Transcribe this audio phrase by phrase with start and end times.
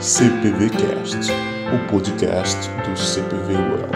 [0.00, 1.30] CPVcast,
[1.74, 2.56] o podcast
[2.88, 3.90] do CPV Well.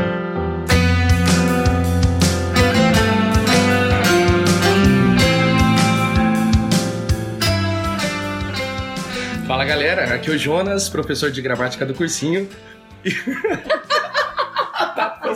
[9.47, 12.51] Fala galera, aqui é o Jonas, professor de gramática do cursinho.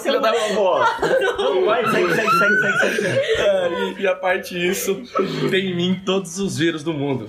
[0.03, 0.85] Filho da vovó.
[1.64, 4.03] Vai, segue, segue, segue, segue, segue.
[4.03, 5.03] E a parte disso,
[5.50, 7.27] tem em mim todos os vírus do mundo.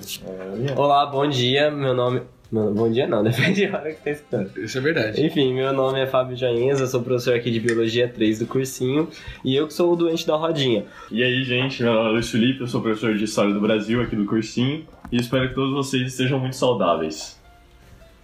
[0.76, 1.72] Olá, bom dia.
[1.72, 2.22] Meu nome.
[2.52, 4.58] Bom dia não, depende da hora que tá escutando.
[4.58, 5.24] Isso é verdade.
[5.24, 9.08] Enfim, meu nome é Fábio Jaenza, sou professor aqui de Biologia 3 do cursinho
[9.46, 10.86] e eu que sou o doente da rodinha.
[11.12, 14.02] E aí, gente, meu nome é Luiz Felipe, eu sou professor de História do Brasil
[14.02, 17.40] aqui do cursinho e espero que todos vocês estejam muito saudáveis.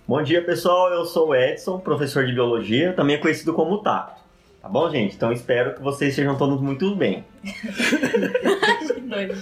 [0.07, 0.91] Bom dia, pessoal.
[0.91, 4.21] Eu sou o Edson, professor de biologia, também conhecido como Tato.
[4.59, 5.15] Tá bom, gente?
[5.15, 7.23] Então espero que vocês estejam todos muito bem.
[8.95, 9.35] Que doido.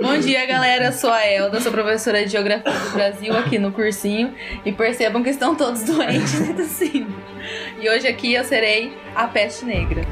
[0.00, 0.86] Bom dia, galera.
[0.86, 4.34] Eu sou a Elda, sou professora de Geografia do Brasil aqui no cursinho.
[4.64, 7.14] E percebam que estão todos doentes e tossindo.
[7.80, 10.02] E hoje aqui eu serei a peste negra.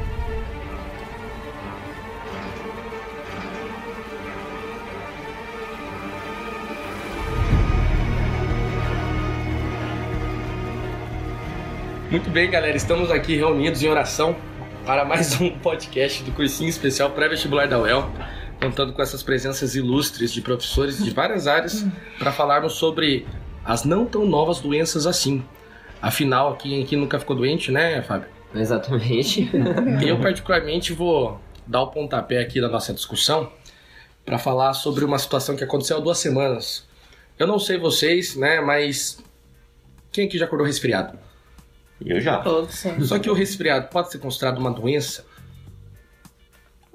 [12.09, 14.35] Muito bem, galera, estamos aqui reunidos em oração
[14.85, 18.09] para mais um podcast do cursinho especial pré-vestibular da UEL,
[18.65, 21.85] contando com essas presenças ilustres de professores de várias áreas
[22.17, 23.27] para falarmos sobre
[23.63, 25.43] as não tão novas doenças assim.
[26.01, 28.27] Afinal, quem aqui nunca ficou doente, né, Fábio?
[28.53, 29.49] Exatamente.
[30.05, 33.51] Eu, particularmente, vou dar o pontapé aqui da nossa discussão
[34.25, 36.87] para falar sobre uma situação que aconteceu há duas semanas.
[37.37, 39.19] Eu não sei vocês, né, mas
[40.11, 41.19] quem aqui já acordou resfriado?
[42.03, 42.39] Eu já.
[42.39, 42.99] Todos, sim.
[43.03, 45.25] Só que o resfriado pode ser considerado uma doença?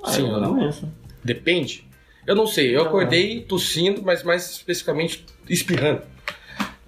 [0.07, 0.55] Sim é ou uma não?
[0.55, 1.00] doença.
[1.23, 1.89] Depende.
[2.27, 6.03] Eu não sei, eu Não, acordei tossindo, mas mais especificamente espirrando.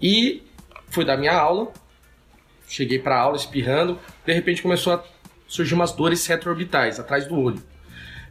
[0.01, 0.43] E
[0.89, 1.73] fui dar minha aula,
[2.69, 5.05] cheguei pra aula espirrando, de repente começou a
[5.47, 7.63] surgir umas dores retroorbitais atrás do olho.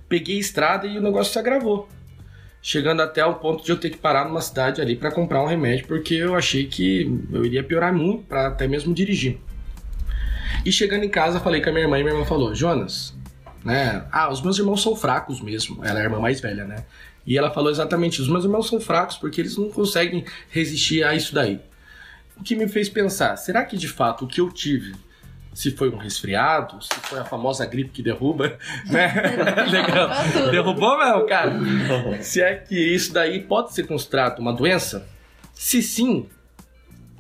[0.08, 1.88] Peguei estrada e o negócio se agravou.
[2.62, 5.48] Chegando até o ponto de eu ter que parar numa cidade ali pra comprar um
[5.48, 9.40] remédio, porque eu achei que eu iria piorar muito pra até mesmo dirigir.
[10.64, 13.16] E chegando em casa, falei com a minha irmã e minha irmã falou: Jonas,
[13.64, 14.06] né?
[14.12, 15.84] Ah, os meus irmãos são fracos mesmo.
[15.86, 16.84] Ela é a irmã mais velha, né?
[17.26, 21.16] E ela falou exatamente: os meus irmãos são fracos porque eles não conseguem resistir a
[21.16, 21.60] isso daí.
[22.38, 24.96] O que me fez pensar: será que de fato o que eu tive,
[25.54, 28.58] se foi um resfriado, se foi a famosa gripe que derruba,
[28.90, 29.14] né?
[29.70, 30.10] Legal.
[30.50, 31.54] Derrubou mesmo, cara?
[32.22, 35.08] Se é que isso daí pode ser considerado uma doença?
[35.54, 36.28] Se sim,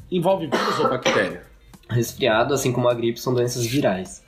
[0.09, 1.43] envolve vírus ou bactéria?
[1.87, 4.20] Resfriado, assim como a gripe, são doenças virais.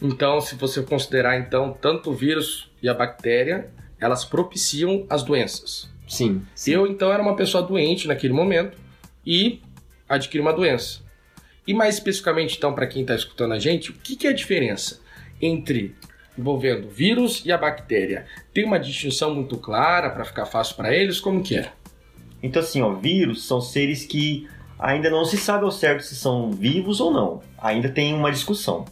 [0.00, 3.70] Então, se você considerar então tanto o vírus e a bactéria,
[4.00, 5.90] elas propiciam as doenças.
[6.06, 6.42] Sim.
[6.54, 8.78] Se eu então era uma pessoa doente naquele momento
[9.26, 9.60] e
[10.08, 11.00] adquiri uma doença.
[11.66, 14.34] E mais especificamente então para quem está escutando a gente, o que, que é a
[14.34, 15.00] diferença
[15.40, 15.94] entre
[16.36, 18.24] envolvendo o vírus e a bactéria?
[18.54, 21.20] Tem uma distinção muito clara para ficar fácil para eles?
[21.20, 21.72] Como que é?
[22.42, 24.48] Então, assim, ó, vírus são seres que
[24.78, 27.42] ainda não se sabe ao certo se são vivos ou não.
[27.58, 28.86] Ainda tem uma discussão.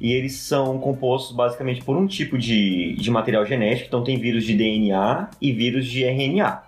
[0.00, 3.88] E eles são compostos basicamente por um tipo de, de material genético.
[3.88, 6.62] Então, tem vírus de DNA e vírus de RNA.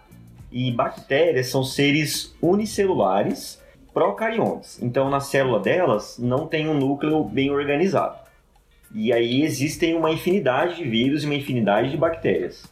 [0.50, 3.60] E bactérias são seres unicelulares
[3.94, 4.82] procariontes.
[4.82, 8.18] Então, na célula delas não tem um núcleo bem organizado.
[8.94, 12.70] E aí existem uma infinidade de vírus e uma infinidade de bactérias.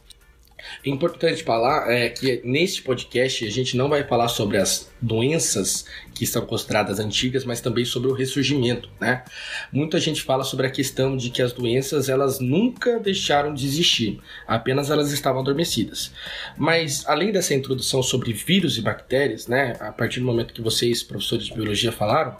[0.85, 5.85] É importante falar é, que neste podcast a gente não vai falar sobre as doenças
[6.13, 9.23] que são consideradas antigas, mas também sobre o ressurgimento, né?
[9.71, 14.19] Muita gente fala sobre a questão de que as doenças elas nunca deixaram de existir,
[14.47, 16.11] apenas elas estavam adormecidas.
[16.57, 21.01] Mas além dessa introdução sobre vírus e bactérias, né, a partir do momento que vocês,
[21.01, 22.37] professores de biologia, falaram,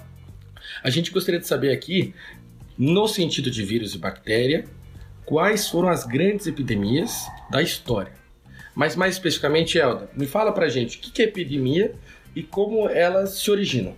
[0.83, 2.13] a gente gostaria de saber aqui,
[2.77, 4.65] no sentido de vírus e bactéria,
[5.25, 8.11] quais foram as grandes epidemias da história.
[8.75, 11.93] Mas mais especificamente, Elda, me fala pra gente o que é epidemia
[12.35, 13.93] e como elas se originam.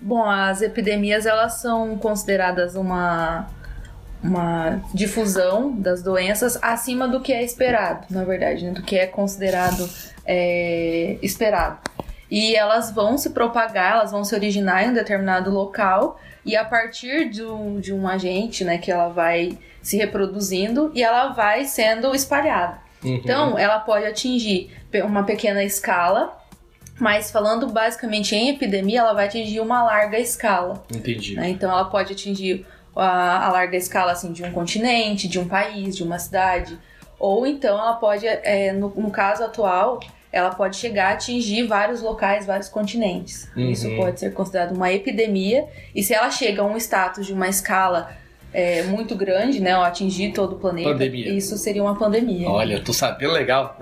[0.00, 3.48] Bom, as epidemias elas são consideradas uma
[4.22, 8.70] uma difusão das doenças acima do que é esperado, na verdade, né?
[8.72, 9.86] do que é considerado
[10.24, 11.78] é, esperado.
[12.30, 16.64] E elas vão se propagar, elas vão se originar em um determinado local e a
[16.64, 21.64] partir de um, de um agente, né, que ela vai se reproduzindo e ela vai
[21.64, 22.78] sendo espalhada.
[23.04, 24.70] Então, ela pode atingir
[25.04, 26.40] uma pequena escala,
[26.98, 30.82] mas falando basicamente em epidemia, ela vai atingir uma larga escala.
[30.90, 31.34] entendi.
[31.34, 31.50] né?
[31.50, 32.64] Então, ela pode atingir
[32.96, 36.78] a, a larga escala assim, de um continente, de um país, de uma cidade.
[37.18, 40.00] Ou então, ela pode, é, no, no caso atual,
[40.34, 43.48] ela pode chegar a atingir vários locais, vários continentes.
[43.56, 43.70] Uhum.
[43.70, 45.64] Isso pode ser considerado uma epidemia.
[45.94, 48.10] E se ela chega a um status de uma escala
[48.52, 51.32] é, muito grande, né, ou atingir todo o planeta, Pandemia.
[51.32, 52.48] isso seria uma pandemia.
[52.48, 53.78] Olha, tô sabendo legal.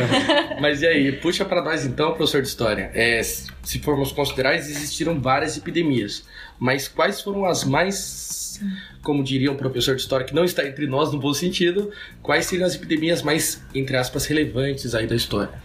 [0.60, 2.90] Mas e aí, puxa pra nós então, professor de história.
[2.92, 6.24] É, se formos considerar, existiram várias epidemias.
[6.58, 8.60] Mas quais foram as mais,
[9.02, 11.90] como diria um professor de história que não está entre nós no bom sentido,
[12.22, 15.64] quais seriam as epidemias mais, entre aspas, relevantes aí da história?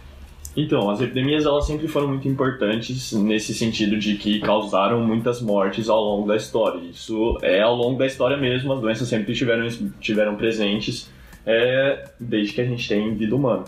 [0.54, 5.88] Então, as epidemias elas sempre foram muito importantes nesse sentido de que causaram muitas mortes
[5.88, 6.78] ao longo da história.
[6.78, 9.66] Isso é ao longo da história mesmo, as doenças sempre tiveram,
[9.98, 11.10] tiveram presentes
[11.46, 13.64] é, desde que a gente tem vida humana.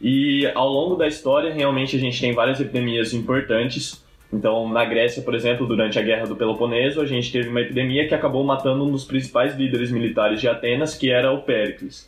[0.00, 4.04] E ao longo da história, realmente a gente tem várias epidemias importantes.
[4.30, 8.06] Então, na Grécia, por exemplo, durante a Guerra do Peloponeso, a gente teve uma epidemia
[8.06, 12.06] que acabou matando um dos principais líderes militares de Atenas, que era o Péricles.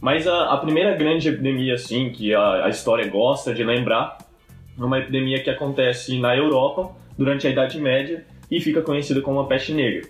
[0.00, 4.18] Mas a, a primeira grande epidemia, assim, que a, a história gosta de lembrar,
[4.78, 9.40] é uma epidemia que acontece na Europa durante a Idade Média e fica conhecida como
[9.40, 10.06] a peste negra.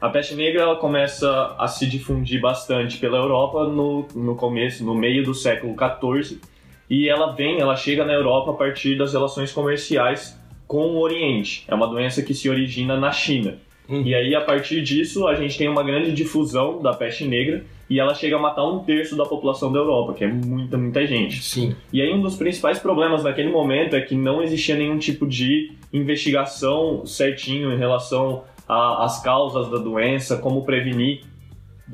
[0.00, 4.94] A peste negra ela começa a se difundir bastante pela Europa no, no começo, no
[4.94, 6.38] meio do século XIV,
[6.88, 11.64] e ela vem, ela chega na Europa a partir das relações comerciais com o Oriente.
[11.66, 13.58] É uma doença que se origina na China.
[13.88, 14.02] Uhum.
[14.02, 18.00] E aí, a partir disso, a gente tem uma grande difusão da peste negra e
[18.00, 21.42] ela chega a matar um terço da população da Europa, que é muita, muita gente.
[21.42, 21.76] Sim.
[21.92, 25.72] E aí, um dos principais problemas naquele momento é que não existia nenhum tipo de
[25.92, 31.20] investigação certinho em relação às causas da doença, como prevenir.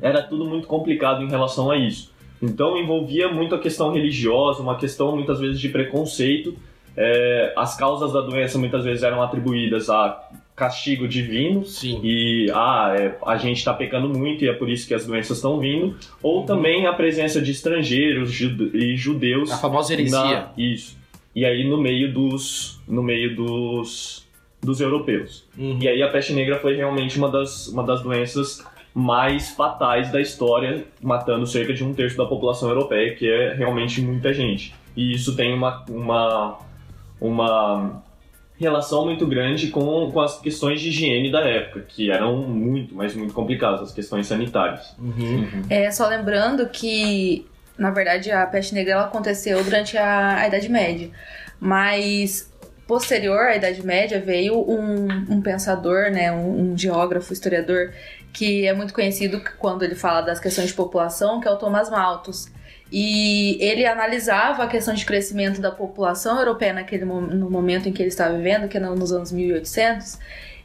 [0.01, 2.11] Era tudo muito complicado em relação a isso.
[2.41, 6.55] Então, envolvia muito a questão religiosa, uma questão muitas vezes de preconceito.
[6.97, 11.99] É, as causas da doença muitas vezes eram atribuídas a castigo divino, Sim.
[12.03, 15.37] e ah, é, a gente está pecando muito e é por isso que as doenças
[15.37, 20.19] estão vindo, ou também a presença de estrangeiros jude- e judeus A famosa heresia.
[20.19, 20.95] na- isso.
[21.35, 24.21] E aí no meio dos no meio dos
[24.61, 25.43] dos europeus.
[25.57, 25.77] Uhum.
[25.81, 28.63] E aí a peste negra foi realmente uma das uma das doenças
[28.93, 33.99] mais fatais da história, matando cerca de um terço da população europeia, que é realmente
[34.01, 34.73] muita gente.
[34.95, 36.59] E isso tem uma uma
[37.19, 38.03] uma
[38.57, 43.15] relação muito grande com, com as questões de higiene da época, que eram muito, mas
[43.15, 44.95] muito complicadas, as questões sanitárias.
[44.99, 45.63] Uhum.
[45.69, 47.45] É, só lembrando que,
[47.77, 51.09] na verdade, a peste negra ela aconteceu durante a, a Idade Média.
[51.59, 52.51] Mas,
[52.87, 57.91] posterior à Idade Média, veio um, um pensador, né, um, um geógrafo, historiador,
[58.31, 61.89] que é muito conhecido quando ele fala das questões de população, que é o Thomas
[61.89, 62.51] Malthus.
[62.95, 67.99] E ele analisava a questão de crescimento da população europeia naquele no momento em que
[68.03, 70.19] ele estava vivendo, que é no- nos anos 1800,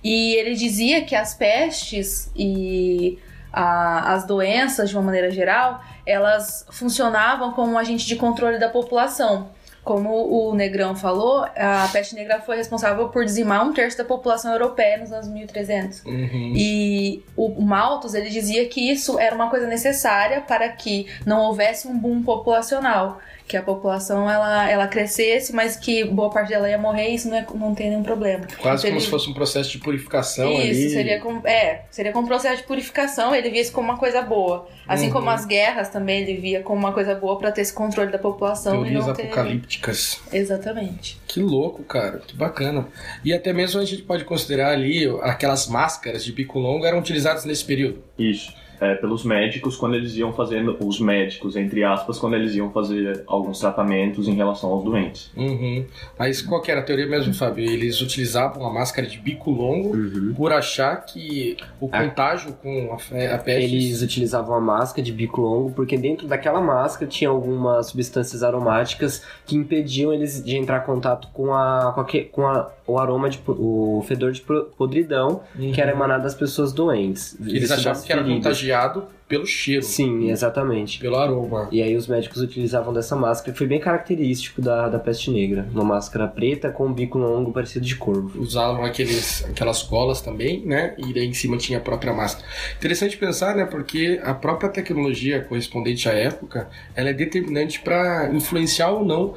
[0.04, 3.18] e ele dizia que as pestes e
[3.50, 8.68] a- as doenças, de uma maneira geral, elas funcionavam como um agente de controle da
[8.68, 9.48] população.
[9.88, 14.52] Como o Negrão falou, a peste negra foi responsável por dizimar um terço da população
[14.52, 16.04] europeia nos anos 1300.
[16.04, 16.52] Uhum.
[16.54, 21.88] E o Malthus, ele dizia que isso era uma coisa necessária para que não houvesse
[21.88, 23.18] um boom populacional.
[23.48, 27.28] Que a população, ela, ela crescesse, mas que boa parte dela ia morrer e isso
[27.30, 28.46] não, é, não tem nenhum problema.
[28.60, 30.90] Quase Então como se fosse um processo de purificação isso, ali.
[30.90, 34.20] seria como, é, seria como um processo de purificação, ele via isso como uma coisa
[34.20, 34.68] boa.
[34.86, 35.12] Assim Uhum.
[35.12, 38.18] como as guerras também ele via como uma coisa boa para ter esse controle da
[38.18, 39.22] população Teorias e não ter...
[39.22, 40.20] apocalípticas.
[40.30, 41.18] Exatamente.
[41.26, 42.18] Que louco, cara.
[42.26, 42.86] Que bacana.
[43.24, 47.44] E até mesmo a gente pode considerar ali aquelas máscaras de bico longo eram utilizadas
[47.46, 48.02] nesse período.
[48.18, 48.52] Isso.
[48.80, 53.24] É, pelos médicos, quando eles iam fazendo, os médicos, entre aspas, quando eles iam fazer
[53.26, 55.30] alguns tratamentos em relação aos doentes.
[55.36, 55.84] Uhum.
[56.18, 57.64] Mas qual que era a teoria mesmo, Fábio?
[57.64, 60.34] Eles utilizavam a máscara de bico longo Uhum.
[60.36, 62.02] por achar que o Ah.
[62.04, 63.74] contágio com a, a peste...
[63.74, 69.22] Eles utilizavam a máscara de bico longo porque dentro daquela máscara tinha algumas substâncias aromáticas
[69.46, 73.28] que impediam eles de entrar em contato com, a, com, a, com a- o aroma
[73.28, 74.40] de o fedor de
[74.76, 75.72] podridão Uhum.
[75.72, 77.36] que era emanado das pessoas doentes.
[77.44, 78.42] Eles achavam que era feridas.
[78.68, 80.98] Contagiado pelo cheiro, Sim, exatamente.
[80.98, 81.68] pelo aroma.
[81.70, 85.68] E aí os médicos utilizavam dessa máscara, que foi bem característico da, da peste negra.
[85.72, 88.40] Uma máscara preta com um bico longo parecido de corvo.
[88.40, 90.94] Usavam aqueles, aquelas colas também, né?
[90.96, 92.46] E daí em cima tinha a própria máscara.
[92.76, 93.66] Interessante pensar, né?
[93.66, 99.34] Porque a própria tecnologia correspondente à época, ela é determinante para influenciar ou não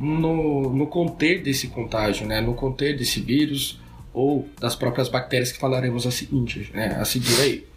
[0.00, 2.40] no, no conter desse contágio, né?
[2.40, 3.80] No conter desse vírus
[4.12, 6.96] ou das próprias bactérias que falaremos a seguinte, né?
[7.00, 7.68] A seguir aí.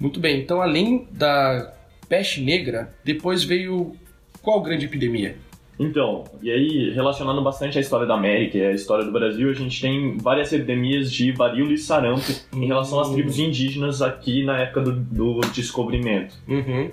[0.00, 0.40] Muito bem.
[0.40, 1.74] Então, além da
[2.08, 3.94] peste negra, depois veio
[4.42, 5.36] qual grande epidemia?
[5.78, 9.54] Então, e aí, relacionando bastante a história da América e a história do Brasil, a
[9.54, 14.58] gente tem várias epidemias de varíola e sarampo em relação às tribos indígenas aqui na
[14.58, 16.34] época do, do descobrimento.
[16.46, 16.90] Uhum.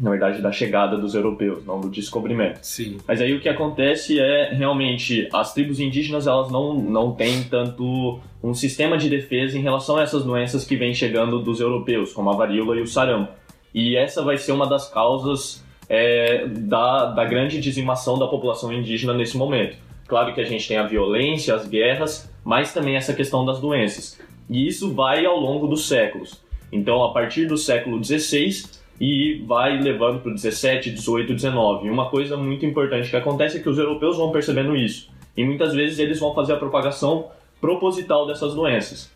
[0.00, 2.60] Na verdade, da chegada dos europeus, não do descobrimento.
[2.62, 2.96] Sim.
[3.06, 8.18] Mas aí o que acontece é realmente as tribos indígenas elas não, não têm tanto
[8.42, 12.30] um sistema de defesa em relação a essas doenças que vêm chegando dos europeus, como
[12.30, 13.32] a varíola e o sarampo.
[13.74, 19.12] E essa vai ser uma das causas é, da, da grande dizimação da população indígena
[19.12, 19.76] nesse momento.
[20.06, 24.18] Claro que a gente tem a violência, as guerras, mas também essa questão das doenças.
[24.48, 26.42] E isso vai ao longo dos séculos.
[26.72, 28.62] Então, a partir do século XVI
[29.00, 31.86] e vai levando para o 17, 18, 19.
[31.86, 35.08] E uma coisa muito importante que acontece é que os europeus vão percebendo isso.
[35.34, 37.30] E muitas vezes eles vão fazer a propagação
[37.60, 39.10] proposital dessas doenças.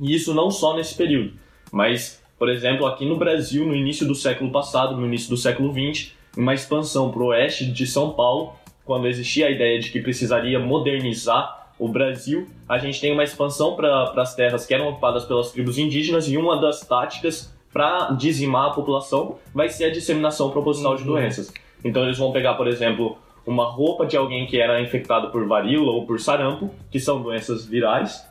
[0.00, 1.32] E isso não só nesse período,
[1.72, 5.72] mas, por exemplo, aqui no Brasil, no início do século passado, no início do século
[5.72, 8.52] XX, uma expansão para o oeste de São Paulo,
[8.84, 13.74] quando existia a ideia de que precisaria modernizar o Brasil, a gente tem uma expansão
[13.74, 18.68] para as terras que eram ocupadas pelas tribos indígenas e uma das táticas para dizimar
[18.68, 21.52] a população vai ser a disseminação proposital de doenças.
[21.84, 25.92] Então eles vão pegar, por exemplo, uma roupa de alguém que era infectado por varíola
[25.92, 28.26] ou por sarampo, que são doenças virais.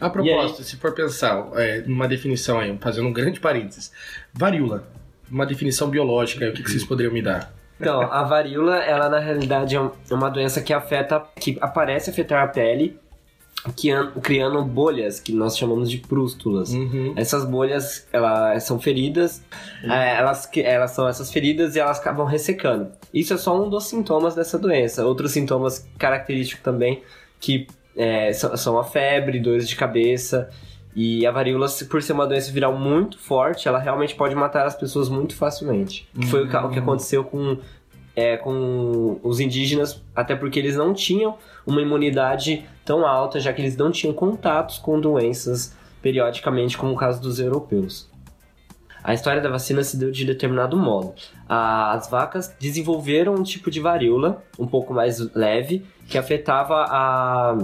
[0.00, 3.92] A propósito, se for pensar é, numa definição aí, fazendo um grande parênteses,
[4.32, 4.88] varíola,
[5.30, 7.52] uma definição biológica, o que, que vocês poderiam me dar?
[7.78, 12.42] Então, a varíola, ela na realidade é é uma doença que afeta, que aparece afetar
[12.42, 12.98] a pele,
[13.74, 16.72] que an- criando bolhas que nós chamamos de prústulas.
[16.72, 17.14] Uhum.
[17.16, 19.42] Essas bolhas, elas são feridas,
[19.82, 22.88] é, elas, elas são essas feridas e elas acabam ressecando.
[23.12, 25.06] Isso é só um dos sintomas dessa doença.
[25.06, 27.02] Outros sintomas característicos também,
[27.40, 27.66] que
[27.96, 30.50] é, são, a febre, dores de cabeça.
[30.96, 34.76] E a varíola, por ser uma doença viral muito forte, ela realmente pode matar as
[34.76, 36.06] pessoas muito facilmente.
[36.20, 37.58] Que foi o que- o que aconteceu com,
[38.14, 43.62] é, com os indígenas, até porque eles não tinham uma imunidade tão alta, já que
[43.62, 48.08] eles não tinham contatos com doenças periodicamente, como o caso dos europeus.
[49.02, 51.12] A história da vacina se deu de determinado modo.
[51.48, 57.56] As vacas desenvolveram um tipo de varíola, um pouco mais leve, que afetava a,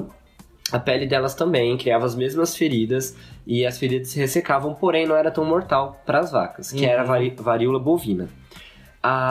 [0.72, 5.16] a pele delas também, criava as mesmas feridas e as feridas se ressecavam, porém não
[5.16, 8.28] era tão mortal para as vacas, que era a vari- varíola bovina.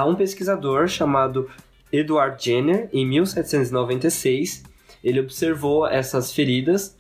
[0.08, 1.48] Um pesquisador chamado
[1.92, 4.64] Edward Jenner, em 1796,
[5.04, 6.98] ele observou essas feridas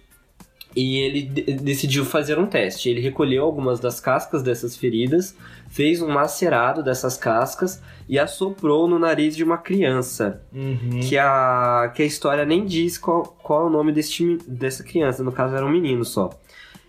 [0.75, 2.89] e ele de- decidiu fazer um teste.
[2.89, 5.35] Ele recolheu algumas das cascas dessas feridas,
[5.67, 10.41] fez um macerado dessas cascas e assoprou no nariz de uma criança.
[10.53, 10.99] Uhum.
[11.01, 14.83] Que a, que a história nem diz qual, qual é o nome deste, mi- dessa
[14.83, 16.29] criança, no caso era um menino só.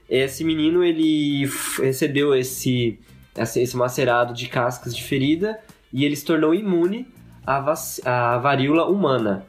[0.09, 1.49] Esse menino ele
[1.79, 2.99] recebeu esse,
[3.37, 5.59] esse, macerado de cascas de ferida
[5.93, 7.07] e ele se tornou imune
[7.47, 7.75] à,
[8.05, 9.45] à varíola humana.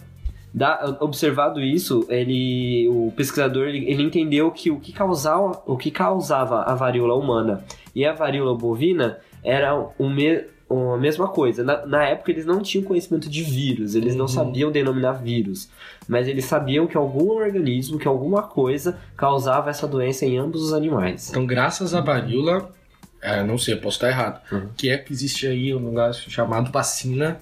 [0.54, 5.90] Da- observado isso, ele, o pesquisador ele, ele entendeu que o que, causava, o que
[5.90, 7.64] causava a varíola humana
[7.96, 11.64] e a varíola bovina era o me, a mesma coisa.
[11.64, 14.28] Na, na época eles não tinham conhecimento de vírus, eles não Uhum.
[14.28, 15.70] sabiam denominar vírus,
[16.08, 20.74] mas eles sabiam que algum organismo, que alguma coisa causava essa doença em ambos os
[20.74, 21.30] animais.
[21.30, 22.70] Então, graças à varíola,
[23.22, 24.68] é, não sei, eu posso estar errado, Uhum.
[24.76, 27.40] que é que existe aí um negócio chamado vacina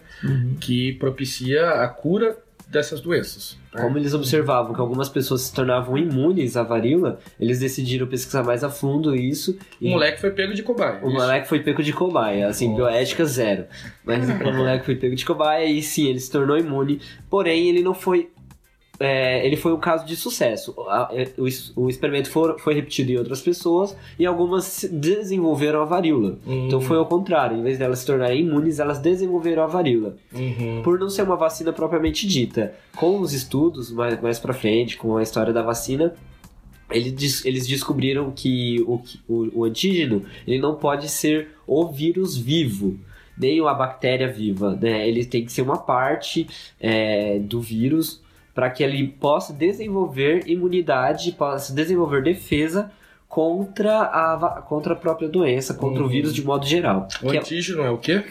[0.60, 2.38] que propicia a cura
[2.70, 3.58] dessas doenças.
[3.74, 3.82] né?
[3.82, 8.64] Como eles observavam que algumas pessoas se tornavam imunes à varíola, eles decidiram pesquisar mais
[8.64, 9.58] a fundo isso.
[9.82, 11.00] O e moleque foi pego de cobaia.
[11.04, 11.18] o isso.
[11.18, 12.78] moleque foi pego de cobaia, assim, Nossa.
[12.78, 13.66] bioética zero.
[14.04, 17.82] Mas o moleque foi pego de cobaia e sim, ele se tornou imune, porém ele
[17.82, 18.30] não foi.
[19.00, 20.76] É, ele foi um caso de sucesso.
[21.12, 25.86] É, O, o experimento for- foi repetido em outras pessoas e algumas se- desenvolveram a
[25.86, 26.38] varíola.
[26.46, 30.16] Hum, Então foi ao contrário, em vez delas se tornarem imunes, elas desenvolveram a varíola.
[30.34, 30.82] uhum.
[30.84, 32.74] por não ser uma vacina propriamente dita.
[32.96, 36.14] Com os estudos mais, mais pra frente, com a história da vacina,
[36.92, 42.36] ele des- eles descobriram que o, o, o antígeno ele não pode ser o vírus
[42.36, 42.98] vivo,
[43.38, 44.76] nem a bactéria viva.
[44.82, 45.08] Né?
[45.08, 46.48] Ele tem que ser uma parte
[46.80, 48.22] é, do vírus
[48.60, 52.92] para que ele possa desenvolver imunidade, possa desenvolver defesa
[53.26, 56.10] contra a, contra a própria doença, contra o Uhum.
[56.12, 57.08] vírus de modo geral.
[57.24, 58.22] O Que é- antígeno é o quê?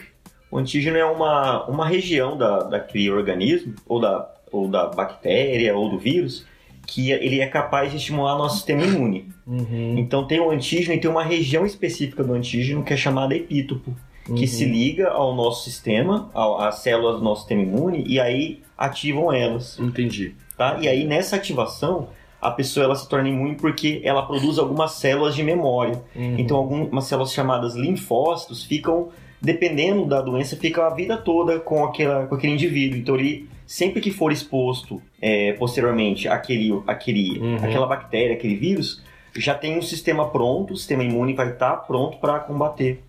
[0.51, 5.89] O antígeno é uma, uma região da, daquele organismo, ou da, ou da bactéria, ou
[5.89, 6.45] do vírus,
[6.87, 9.31] que ele é capaz de estimular nosso sistema imune.
[9.47, 9.95] Uhum.
[9.97, 13.97] Então tem o antígeno e tem uma região específica do antígeno que é chamada epítopo,
[14.27, 14.47] que Uhum.
[14.47, 19.33] se liga ao nosso sistema, ao- às células do nosso sistema imune, e aí ativam
[19.33, 19.79] elas.
[19.79, 20.35] Entendi.
[20.57, 20.79] Tá?
[20.81, 22.09] E aí nessa ativação,
[22.41, 26.01] a pessoa ela se torna imune porque ela produz algumas células de memória.
[26.15, 26.37] Uhum.
[26.39, 29.09] Então algumas células chamadas linfócitos ficam,
[29.43, 32.99] dependendo da doença, ficam a vida toda com, aquela, com aquele indivíduo.
[32.99, 37.57] Então ele, sempre que for exposto é, posteriormente àquele, àquele, Uhum.
[37.57, 39.03] àquela bactéria, aquele vírus,
[39.37, 43.03] já tem um sistema pronto, o sistema imune vai estar pronto para combater.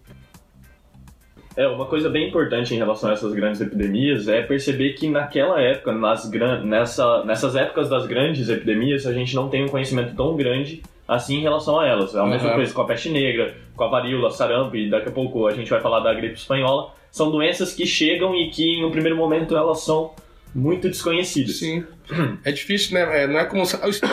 [1.60, 5.62] É, uma coisa bem importante em relação a essas grandes epidemias é perceber que naquela
[5.62, 6.63] época, nas gran...
[6.63, 7.25] Nessa...
[7.25, 11.42] nessas épocas das grandes epidemias, a gente não tem um conhecimento tão grande assim em
[11.42, 12.16] relação a elas.
[12.16, 12.56] É a mesma Uhum.
[12.56, 15.70] coisa com a peste negra, com a varíola, sarampo e daqui a pouco a gente
[15.70, 16.94] vai falar da gripe espanhola.
[17.12, 20.12] São doenças que chegam e que em um primeiro momento elas são
[20.53, 21.58] muito desconhecidas.
[21.58, 21.84] Sim.
[22.44, 23.24] É difícil, né?
[23.24, 23.62] É, não é como.
[23.84, 24.10] Eu estou,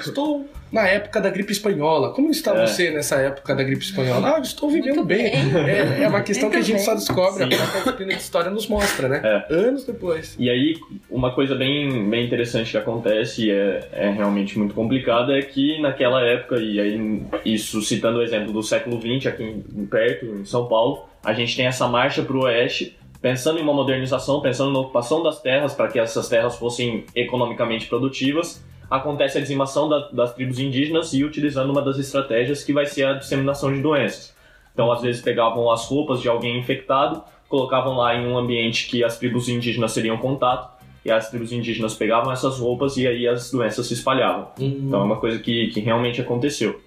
[0.00, 2.12] estou na época da gripe espanhola.
[2.12, 2.64] Como está É.
[2.64, 4.34] você nessa época da gripe espanhola?
[4.34, 5.32] Ah, eu estou vivendo Muito bem.
[5.32, 5.68] bem.
[5.68, 6.84] É, é uma questão que a Muito gente bem.
[6.84, 7.44] só descobre.
[7.56, 7.60] Sim.
[7.60, 9.20] A própria de história nos mostra, né?
[9.24, 9.52] É.
[9.52, 10.36] Anos depois.
[10.38, 10.76] E aí,
[11.10, 15.80] uma coisa bem, bem interessante que acontece e é, é realmente muito complicada é que
[15.80, 20.44] naquela época, e aí isso citando o exemplo do século XX aqui em, perto, em
[20.44, 24.72] São Paulo, a gente tem essa marcha para o oeste, pensando em uma modernização, pensando
[24.72, 28.64] na ocupação das terras para que essas terras fossem economicamente produtivas.
[28.90, 33.06] Acontece a dizimação da- das tribos indígenas e utilizando uma das estratégias que vai ser
[33.06, 34.34] a disseminação de doenças.
[34.72, 39.04] Então, às vezes, pegavam as roupas de alguém infectado, colocavam lá em um ambiente que
[39.04, 43.50] as tribos indígenas teriam contato, e as tribos indígenas pegavam essas roupas e aí as
[43.50, 44.48] doenças se espalhavam.
[44.58, 46.78] Então é uma coisa que, que realmente aconteceu.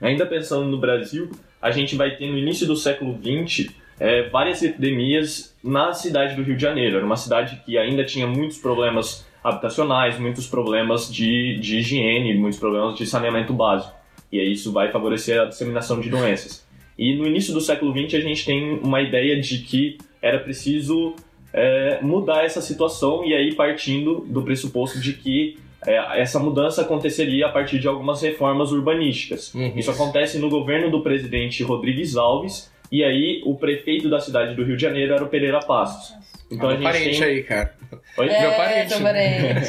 [0.00, 1.28] Ainda pensando no Brasil,
[1.60, 6.42] a gente vai ter no início do século XX é, várias epidemias na cidade do
[6.42, 6.96] Rio de Janeiro.
[6.96, 12.58] Era uma cidade que ainda tinha muitos problemas habitacionais, muitos problemas de, de higiene, muitos
[12.58, 13.94] problemas de saneamento básico.
[14.32, 16.66] E aí isso vai favorecer a disseminação de doenças.
[16.98, 21.14] E no início do século XX a gente tem uma ideia de que era preciso
[21.52, 27.46] é, mudar essa situação e aí partindo do pressuposto de que é, essa mudança aconteceria
[27.46, 29.52] a partir de algumas reformas urbanísticas.
[29.54, 29.72] Uhum.
[29.76, 34.64] Isso acontece no governo do presidente Rodrigues Alves e aí o prefeito da cidade do
[34.64, 36.14] Rio de Janeiro era o Pereira Passos.
[36.50, 37.74] Então Ah, a meu gente parente tem aí, cara.
[38.18, 38.28] Oi?
[38.28, 38.92] É, Meu parente.
[38.92, 39.66] seu parente.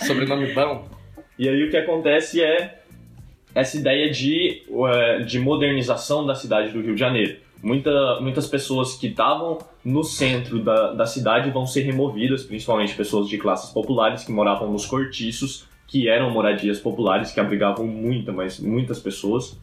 [0.06, 0.88] Sobrenome bom.
[1.38, 2.78] E aí o que acontece é
[3.54, 4.62] essa ideia de,
[5.26, 7.36] de modernização da cidade do Rio de Janeiro.
[7.62, 13.28] Muita, muitas pessoas que estavam no centro da, da cidade vão ser removidas, principalmente pessoas
[13.28, 18.58] de classes populares que moravam nos cortiços, que eram moradias populares, que abrigavam muita, mas
[18.60, 19.58] muitas pessoas.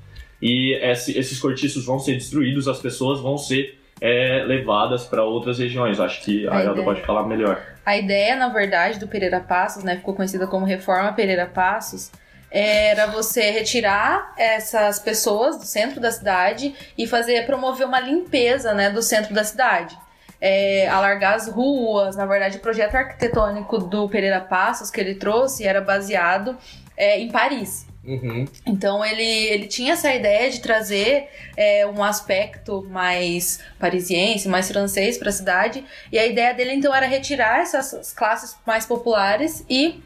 [0.46, 5.60] E esse- esses cortiços vão ser destruídos, as pessoas vão ser eh, levadas para outras
[5.60, 5.98] regiões.
[5.98, 6.84] Acho que a A Elda ideia.
[6.86, 7.62] pode falar melhor.
[7.86, 12.12] A ideia, na verdade, do Pereira Passos, né, ficou conhecida como Reforma Pereira Passos,
[12.52, 18.90] era você retirar essas pessoas do centro da cidade e fazer promover uma limpeza, né,
[18.90, 19.98] do centro da cidade.
[20.42, 25.66] É, alargar as ruas, na verdade, o projeto arquitetônico do Pereira Passos que ele trouxe
[25.66, 26.58] era baseado
[26.98, 27.88] é, em Paris.
[28.06, 28.46] Uhum.
[28.66, 35.18] Então ele, ele tinha essa ideia de trazer é, um aspecto mais parisiense, mais francês
[35.18, 35.86] para a cidade.
[36.12, 40.02] E a ideia dele então era retirar essas classes mais populares e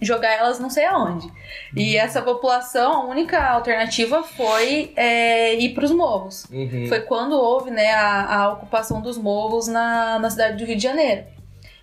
[0.00, 1.30] jogar elas não sei aonde.
[1.76, 6.44] E essa população, a única alternativa foi é, ir para os morros.
[6.50, 6.86] Uhum.
[6.88, 10.82] Foi quando houve né, a, a ocupação dos morros na, na cidade do Rio de
[10.82, 11.24] Janeiro.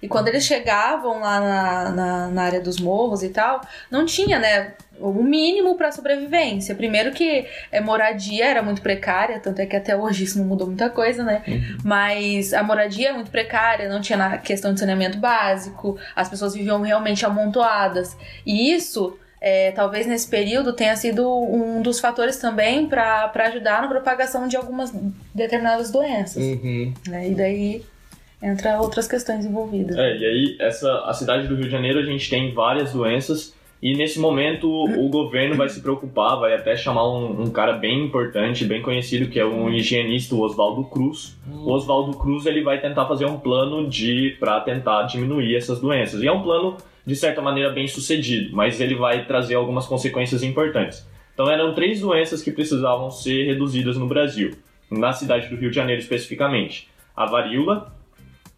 [0.02, 4.40] E quando eles chegavam lá na, na, na área dos morros e tal, não tinha,
[4.40, 6.76] né, o mínimo para sobrevivência.
[6.76, 10.68] Primeiro que é, moradia era muito precária, tanto é que até hoje isso não mudou
[10.68, 11.44] muita coisa, né?
[11.84, 16.54] Mas a moradia é muito precária, não tinha na questão de saneamento básico, as pessoas
[16.54, 18.16] viviam realmente amontoadas.
[18.46, 23.88] E isso é, talvez nesse período tenha sido um dos fatores também para ajudar na
[23.88, 24.94] propagação de algumas
[25.34, 26.44] determinadas doenças.
[26.44, 26.94] Uhum.
[27.08, 27.30] né?
[27.30, 27.86] E daí
[28.42, 29.98] entra outras questões envolvidas.
[29.98, 33.54] É, e aí essa, a cidade do Rio de Janeiro a gente tem várias doenças
[33.82, 38.06] e nesse momento o governo vai se preocupar, vai até chamar um, um cara bem
[38.06, 41.36] importante, bem conhecido, que é um higienista, o Oswaldo Cruz.
[41.52, 46.22] O Oswaldo Cruz ele vai tentar fazer um plano de para tentar diminuir essas doenças.
[46.22, 50.44] E é um plano de certa maneira bem sucedido, mas ele vai trazer algumas consequências
[50.44, 51.04] importantes.
[51.34, 54.52] Então eram três doenças que precisavam ser reduzidas no Brasil,
[54.92, 57.92] na cidade do Rio de Janeiro especificamente: a varíola,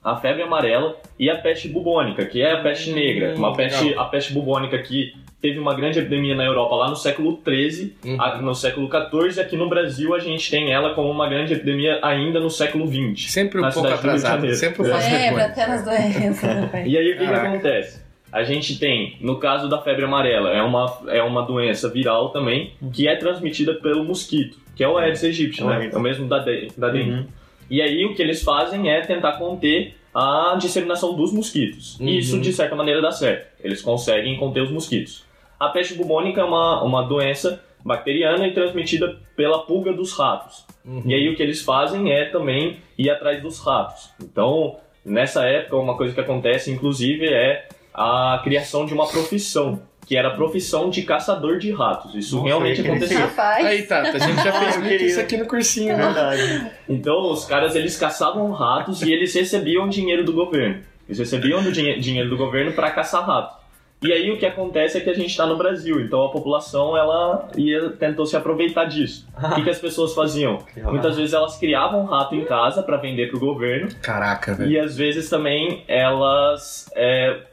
[0.04, 3.34] a febre amarela e a peste bubônica, que é a peste negra.
[3.34, 4.04] Hum, Uma peste, legal.
[4.06, 8.42] a peste bubônica que teve uma grande epidemia na Europa lá no século XIII, Uhum.
[8.42, 12.40] no século XIV, aqui no Brasil a gente tem ela como uma grande epidemia ainda
[12.40, 13.30] no século XX.
[13.32, 14.54] Sempre um Na pouco atrasado.
[14.56, 15.26] Sempre um É.
[15.26, 15.44] depois.
[15.44, 16.44] até nas doenças.
[16.72, 16.84] né?
[16.88, 18.04] E aí o que, que acontece?
[18.32, 22.72] A gente tem, no caso da febre amarela, é uma, é uma doença viral também,
[22.92, 25.90] que é transmitida pelo mosquito, que é o Aedes aegypti, né?
[25.94, 27.12] É o mesmo da, de, da dengue.
[27.12, 27.26] Uhum.
[27.70, 32.00] E aí o que eles fazem é tentar conter a disseminação dos mosquitos.
[32.00, 32.08] Uhum.
[32.08, 33.48] E isso, de certa maneira, dá certo.
[33.64, 35.26] Eles conseguem conter os mosquitos.
[35.60, 40.66] A peste bubônica é uma, uma doença bacteriana e transmitida pela pulga dos ratos.
[40.86, 41.04] Uhum.
[41.06, 44.12] E aí o que eles fazem é também ir atrás dos ratos.
[44.22, 50.18] Então, nessa época, uma coisa que acontece, inclusive, é a criação de uma profissão que
[50.18, 52.14] era a profissão de caçador de ratos.
[52.16, 53.26] Isso Nossa, realmente eu queria acontecia.
[53.26, 53.66] Rapaz.
[53.66, 56.04] Aí, Tata, a gente já fez muito isso aqui no cursinho, É né?
[56.06, 56.72] verdade.
[56.90, 60.82] Então, os caras eles caçavam ratos e eles recebiam dinheiro do governo.
[61.08, 63.64] Eles recebiam do dinhe- dinheiro do governo para caçar rato.
[64.02, 66.98] E aí o que acontece é que a gente está no Brasil, então a população
[66.98, 69.26] ela ia, tentou se aproveitar disso.
[69.42, 70.60] O que, que as pessoas faziam?
[70.84, 74.70] Muitas vezes elas criavam um rato em casa para vender para o governo Caraca, velho.
[74.70, 77.44] e às vezes também elas é,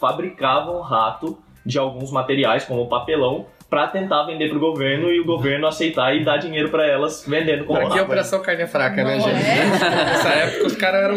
[0.00, 5.24] fabricavam rato de alguns materiais, como papelão, para tentar vender para o governo e o
[5.24, 8.02] governo aceitar e dar dinheiro para elas vendendo como Aqui é.
[8.02, 9.36] Operação Carne Fraca, né, Não gente?
[9.46, 9.64] é?
[10.06, 11.16] Nessa época os caras eram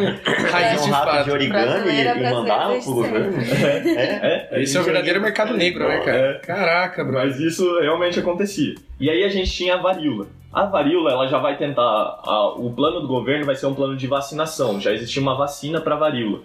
[0.52, 1.32] raiz um de de fato.
[1.32, 3.42] origami Brasileira, e, e mandar brasileira pro governo.
[3.42, 4.48] É.
[4.52, 6.18] É, Esse é o verdadeiro mercado negro, né, cara?
[6.18, 6.34] É.
[6.46, 7.14] Caraca, bro.
[7.16, 8.76] Mas isso realmente acontecia.
[9.00, 10.28] E aí a gente tinha a varíola.
[10.54, 11.82] A varíola, ela já vai tentar.
[11.82, 14.80] a- o plano do governo vai ser um plano de vacinação.
[14.80, 16.42] Já existia uma vacina para varíola.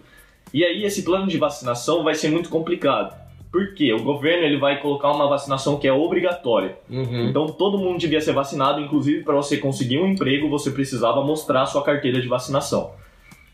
[0.55, 3.15] E aí esse plano de vacinação vai ser muito complicado.
[3.51, 3.93] Por quê?
[3.93, 6.77] O governo ele vai colocar uma vacinação que é obrigatória.
[6.89, 7.29] Uhum.
[7.29, 11.63] Então todo mundo devia ser vacinado, inclusive para você conseguir um emprego, você precisava mostrar
[11.63, 12.93] a sua carteira de vacinação.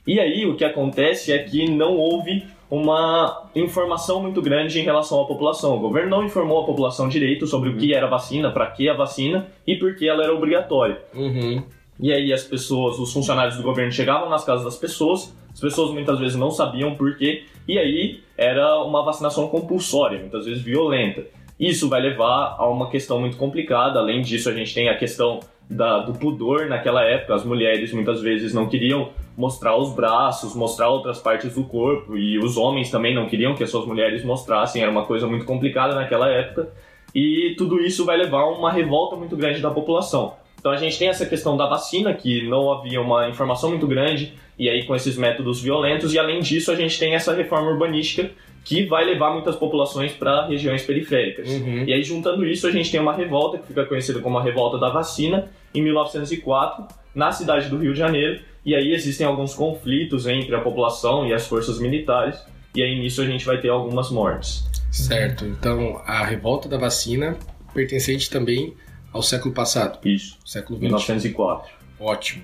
[0.06, 5.20] E aí o que acontece é que não houve uma informação muito grande em relação
[5.22, 5.76] à população.
[5.76, 8.88] O governo não informou a população direito sobre o que era a vacina, para que
[8.88, 11.00] a vacina e por que ela era obrigatória.
[11.14, 11.62] Uhum.
[12.00, 15.92] E aí as pessoas, os funcionários do governo chegavam nas casas das pessoas, as pessoas
[15.92, 21.24] muitas vezes não sabiam por quê, e aí era uma vacinação compulsória, muitas vezes violenta.
[21.58, 23.98] Isso vai levar a uma questão muito complicada.
[24.00, 27.34] Além disso, a gente tem a questão da- do pudor naquela época.
[27.34, 32.38] As mulheres muitas vezes não queriam mostrar os braços, mostrar outras partes do corpo, e
[32.38, 34.82] os homens também não queriam que as suas mulheres mostrassem.
[34.82, 36.68] Era uma coisa muito complicada naquela época.
[37.14, 40.34] E tudo isso vai levar a uma revolta muito grande da população.
[40.58, 44.32] Então a gente tem essa questão da vacina, que não havia uma informação muito grande,
[44.58, 48.30] e aí com esses métodos violentos, e além disso a gente tem essa reforma urbanística
[48.64, 51.48] que vai levar muitas populações para regiões periféricas.
[51.50, 51.84] Uhum.
[51.86, 54.78] E aí juntando isso a gente tem uma revolta que fica conhecida como a revolta
[54.78, 58.40] da vacina em 1904 na cidade do Rio de Janeiro.
[58.64, 62.42] E aí existem alguns conflitos entre a população e as forças militares.
[62.74, 64.64] E aí nisso a gente vai ter algumas mortes.
[64.90, 65.44] Certo.
[65.44, 67.36] Então, a revolta da vacina
[67.74, 68.74] pertencente também
[69.12, 70.38] ao século passado, Isso.
[70.44, 70.86] século XX.
[70.86, 71.72] 1904.
[72.00, 72.42] Ótimo.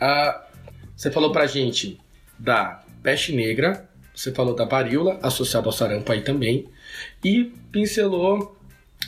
[0.00, 0.44] Ah,
[0.96, 1.98] você falou pra gente
[2.38, 6.68] da peste negra, você falou da varíola, associada ao sarampo aí também,
[7.22, 8.56] e pincelou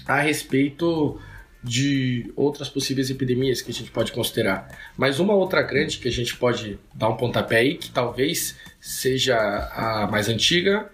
[0.07, 1.21] a respeito
[1.63, 4.69] de outras possíveis epidemias que a gente pode considerar.
[4.97, 9.37] Mas uma outra grande que a gente pode dar um pontapé aí, que talvez seja
[9.37, 10.91] a mais antiga,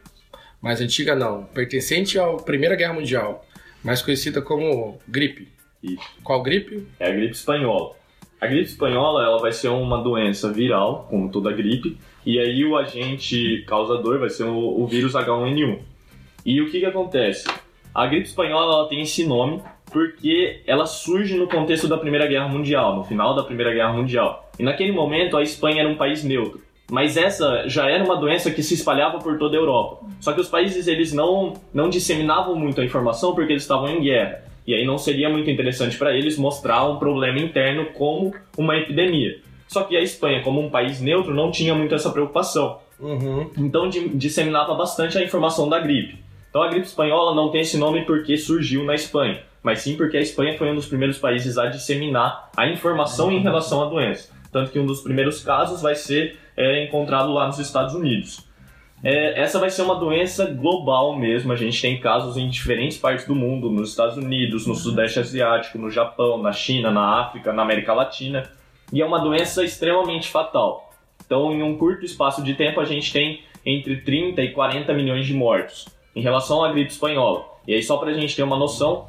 [0.60, 3.46] mais antiga não, pertencente à Primeira Guerra Mundial,
[3.82, 5.48] mais conhecida como gripe.
[5.82, 6.02] Isso.
[6.22, 6.86] Qual gripe?
[7.00, 7.96] é a gripe espanhola.
[8.42, 12.76] A gripe espanhola ela vai ser uma doença viral, como toda gripe, e aí o
[12.76, 15.78] agente causador vai ser o, o vírus H1N1.
[16.44, 17.48] E o que, que acontece?
[17.94, 22.48] A gripe espanhola ela tem esse nome porque ela surge no contexto da Primeira Guerra
[22.48, 24.50] Mundial, no final da Primeira Guerra Mundial.
[24.58, 26.60] E naquele momento a Espanha era um país neutro.
[26.90, 30.04] Mas essa já era uma doença que se espalhava por toda a Europa.
[30.18, 34.00] Só que os países eles não, não disseminavam muito a informação porque eles estavam em
[34.00, 34.42] guerra.
[34.66, 39.38] E aí não seria muito interessante para eles mostrar um problema interno como uma epidemia.
[39.66, 42.78] Só que a Espanha, como um país neutro, não tinha muito essa preocupação.
[43.00, 43.50] Uhum.
[43.58, 46.18] Então di- disseminava bastante a informação da gripe.
[46.50, 50.18] Então a gripe espanhola não tem esse nome porque surgiu na Espanha, mas sim porque
[50.18, 54.30] a Espanha foi um dos primeiros países a disseminar a informação em relação à doença.
[54.52, 58.46] Tanto que um dos primeiros casos vai ser é, encontrado lá nos Estados Unidos.
[59.04, 61.52] É, essa vai ser uma doença global mesmo.
[61.52, 65.78] A gente tem casos em diferentes partes do mundo, nos Estados Unidos, no Sudeste Asiático,
[65.78, 68.48] no Japão, na China, na África, na América Latina.
[68.92, 70.92] E é uma doença extremamente fatal.
[71.24, 75.26] Então, em um curto espaço de tempo, a gente tem entre 30 e 40 milhões
[75.26, 77.44] de mortos em relação à gripe espanhola.
[77.66, 79.06] E aí, só para a gente ter uma noção,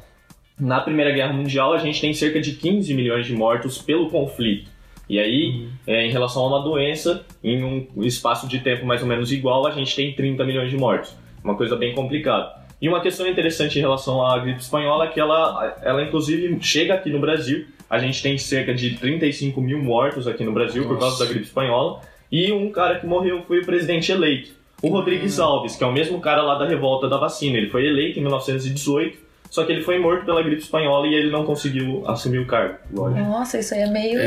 [0.58, 4.70] na Primeira Guerra Mundial a gente tem cerca de 15 milhões de mortos pelo conflito.
[5.08, 9.08] E aí, é, em relação a uma doença, em um espaço de tempo mais ou
[9.08, 11.14] menos igual, a gente tem 30 milhões de mortos.
[11.42, 12.64] Uma coisa bem complicada.
[12.80, 16.94] E uma questão interessante em relação à gripe espanhola é que ela, ela inclusive chega
[16.94, 17.66] aqui no Brasil.
[17.88, 21.24] A gente tem cerca de 35 mil mortos aqui no Brasil por causa Nossa.
[21.24, 22.00] da gripe espanhola.
[22.32, 24.50] E um cara que morreu foi o presidente eleito,
[24.82, 27.56] o Rodrigues Alves, que é o mesmo cara lá da revolta da vacina.
[27.56, 29.18] Ele foi eleito em 1918,
[29.54, 32.74] só que ele foi morto pela gripe espanhola e ele não conseguiu assumir o cargo.
[32.92, 33.20] Lógico.
[33.20, 34.18] Nossa, isso aí é meio,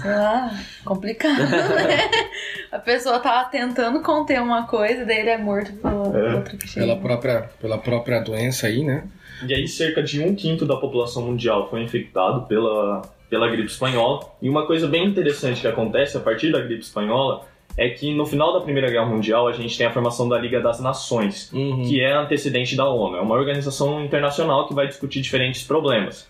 [0.00, 0.52] sei lá,
[0.84, 2.08] complicado, né?
[2.70, 6.34] A pessoa tava tentando conter uma coisa, daí ele é morto pela É.
[6.36, 6.86] outra que chega.
[6.86, 9.02] Pela própria, pela própria doença aí, né?
[9.44, 14.20] E aí cerca de um quinto da população mundial foi infectado pela, pela gripe espanhola.
[14.40, 17.44] E uma coisa bem interessante que acontece a partir da gripe espanhola
[17.76, 20.60] é que no final da Primeira Guerra Mundial a gente tem a formação da Liga
[20.60, 21.84] das Nações, Uhum.
[21.86, 23.16] que é antecedente da ONU.
[23.16, 26.26] É uma organização internacional que vai discutir diferentes problemas.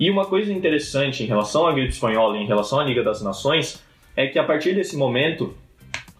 [0.00, 3.22] E uma coisa interessante em relação à gripe espanhola e em relação à Liga das
[3.22, 3.82] Nações
[4.14, 5.54] é que a partir desse momento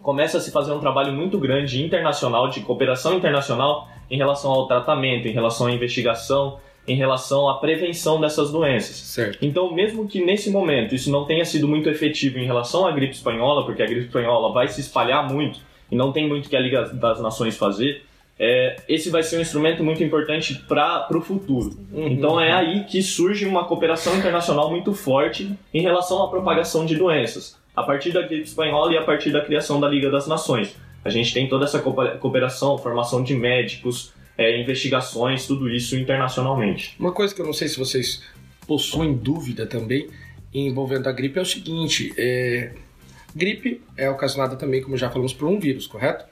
[0.03, 4.67] começa a se fazer um trabalho muito grande internacional, de cooperação internacional, em relação ao
[4.69, 8.97] tratamento, em relação à investigação, em relação à prevenção dessas doenças.
[8.97, 9.39] Certo.
[9.43, 13.15] Então, mesmo que nesse momento isso não tenha sido muito efetivo em relação à gripe
[13.15, 16.61] espanhola, porque a gripe espanhola vai se espalhar muito e não tem muito que a
[16.61, 18.03] Liga das Nações fazer,
[18.39, 21.77] é, esse vai ser um instrumento muito importante para o futuro.
[21.93, 26.97] Então é aí que surge uma cooperação internacional muito forte em relação à propagação de
[26.97, 30.77] doenças, a partir da gripe espanhola e a partir da criação da Liga das Nações.
[31.05, 36.95] A gente tem toda essa cooperação, formação de médicos, é, investigações, tudo isso internacionalmente.
[36.99, 38.23] Uma coisa que eu não sei se vocês
[38.67, 40.09] possuem dúvida também
[40.53, 42.73] envolvendo a gripe é o seguinte: é,
[43.35, 46.25] gripe é ocasionada também, como já falamos, por um vírus, correto?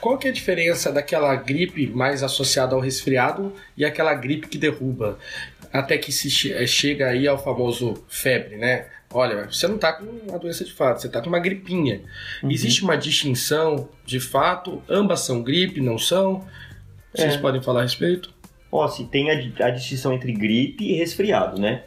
[0.00, 4.58] Qual que é a diferença daquela gripe mais associada ao resfriado e aquela gripe que
[4.58, 5.18] derruba?
[5.72, 8.86] Até que se eh, chega aí ao famoso febre, né?
[9.12, 12.02] Olha, você não tá com uma doença de fato, você tá com uma gripinha.
[12.44, 14.82] Existe uma distinção de fato?
[14.88, 16.46] Ambas são gripe, não são?
[17.16, 17.38] Vocês É.
[17.38, 18.30] podem falar a respeito?
[18.70, 21.82] Ó, se tem a, a distinção entre gripe e resfriado, né?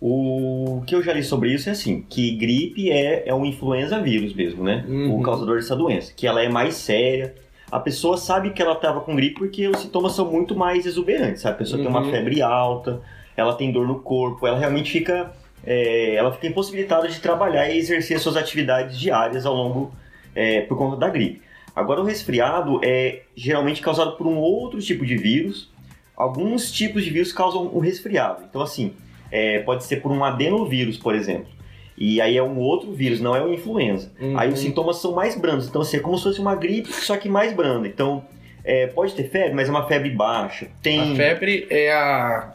[0.00, 4.00] O que eu já li sobre isso é assim, que gripe é, é um influenza
[4.00, 4.84] vírus mesmo, né?
[4.88, 5.20] Uhum.
[5.20, 6.12] O causador dessa doença.
[6.16, 7.34] Que ela é mais séria.
[7.70, 11.42] A pessoa sabe que ela estava com gripe porque os sintomas são muito mais exuberantes,
[11.42, 11.54] sabe?
[11.54, 12.10] A pessoa tem uma Uhum.
[12.10, 13.00] febre alta,
[13.36, 15.30] ela tem dor no corpo, ela realmente fica...
[15.64, 19.92] é, ela fica impossibilitada de trabalhar e exercer suas atividades diárias ao longo...
[20.34, 21.40] é, por conta da gripe.
[21.74, 25.70] Agora, o resfriado é geralmente causado por um outro tipo de vírus.
[26.16, 28.44] Alguns tipos de vírus causam um resfriado.
[28.48, 28.92] Então, assim,
[29.30, 31.48] é, pode ser por um adenovírus, por exemplo.
[31.96, 34.12] E aí é um outro vírus, não é o influenza.
[34.20, 34.38] Uhum.
[34.38, 35.68] Aí os sintomas são mais brandos.
[35.68, 37.86] Então, assim, é como se fosse uma gripe, só que mais branda.
[37.86, 38.24] Então,
[38.64, 40.68] é, pode ter febre, mas é uma febre baixa.
[40.82, 41.12] Tem...
[41.12, 42.54] A febre é a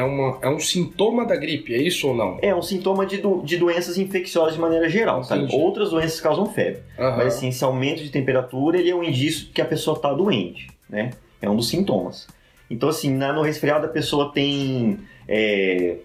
[0.00, 2.38] é, uma, é um sintoma da gripe, é isso ou não?
[2.42, 5.44] É um sintoma de, do- de doenças infecciosas de maneira geral, sabe?
[5.44, 5.56] Entendi.
[5.62, 6.80] Outras doenças causam febre.
[6.98, 7.16] Aham.
[7.18, 10.68] Mas assim, esse aumento de temperatura, ele é um indício que a pessoa está doente,
[10.88, 11.10] né?
[11.42, 12.26] É um dos sintomas.
[12.70, 15.96] Então, assim, na- no resfriado a pessoa tem é,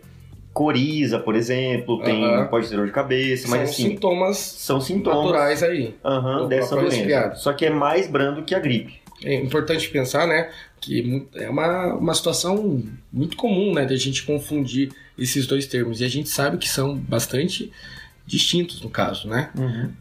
[0.53, 2.47] coriza, por exemplo, tem, Aham.
[2.47, 5.95] pode ter dor de cabeça, São mas assim, sintomas são sintomas naturais aí.
[6.03, 6.95] aham, do dessa doença.
[6.95, 7.38] resfriado.
[7.38, 9.01] Só que é mais brando que a gripe.
[9.23, 10.49] É importante pensar, né,
[10.86, 16.02] que é uma, uma situação muito comum, né, de a gente confundir esses dois termos.
[16.02, 17.71] E a gente sabe que são bastante
[18.26, 19.52] distintos no caso, né?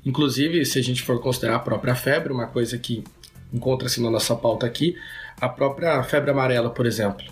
[0.05, 3.05] Inclusive, se a gente for considerar a própria febre, uma coisa que
[3.53, 4.97] encontra-se na nossa pauta aqui,
[5.40, 7.25] a própria febre amarela, por exemplo,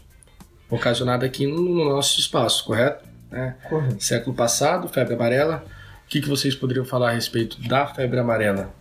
[0.69, 3.09] ocasionada aqui no, no nosso espaço, correto?
[3.31, 3.55] É.
[3.99, 5.65] Século passado, febre amarela.
[6.05, 8.75] O que, que vocês poderiam falar a respeito da febre amarela?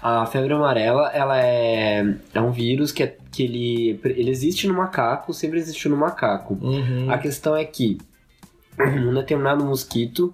[0.00, 4.74] A febre amarela, ela é, é um vírus que, é- que ele, ele existe no
[4.74, 6.56] macaco, sempre existiu no macaco.
[6.60, 7.10] Uhum.
[7.10, 7.98] A questão é que
[8.78, 10.32] um determinado mosquito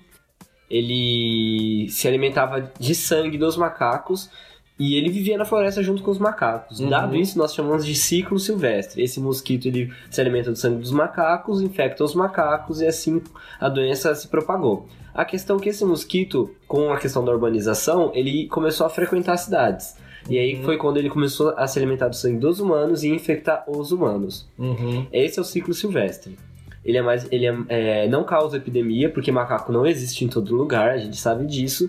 [0.69, 4.31] ele se alimentava de sangue dos macacos
[4.79, 6.81] e ele vivia na floresta junto com os macacos.
[6.81, 6.91] Uhum.
[6.91, 9.03] Dado isso, nós chamamos de ciclo silvestre.
[9.03, 13.23] Esse mosquito ele se alimenta do sangue dos macacos, infecta os macacos e assim
[13.61, 14.89] a doença se propagou.
[15.15, 19.37] A questão é que esse mosquito, com a questão da urbanização, ele começou a frequentar
[19.37, 19.97] cidades.
[20.29, 23.65] E aí foi quando ele começou a se alimentar do sangue dos humanos e infectar
[23.69, 24.49] os humanos.
[24.59, 25.07] Uhum.
[25.13, 26.37] Esse é o ciclo silvestre.
[26.85, 30.55] Ele é mais, ele é, é, não causa epidemia porque macaco não existe em todo
[30.55, 31.89] lugar, a gente sabe disso,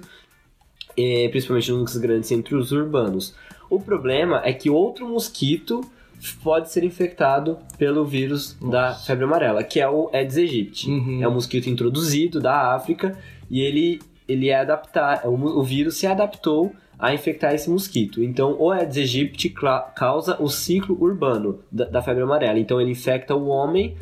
[0.97, 3.35] é, principalmente nos grandes entre os urbanos.
[3.69, 5.81] O problema é que outro mosquito
[6.43, 10.89] pode ser infectado pelo vírus da febre amarela, que é o Aedes aegypti.
[10.89, 11.21] Uhum.
[11.21, 13.17] É um mosquito introduzido da África
[13.49, 18.23] e ele, ele é adaptar, o, o vírus se adaptou a infectar esse mosquito.
[18.23, 19.53] Então, o Aedes aegypti
[19.95, 22.57] causa o ciclo urbano da, da febre amarela.
[22.57, 23.95] Então, ele infecta o homem,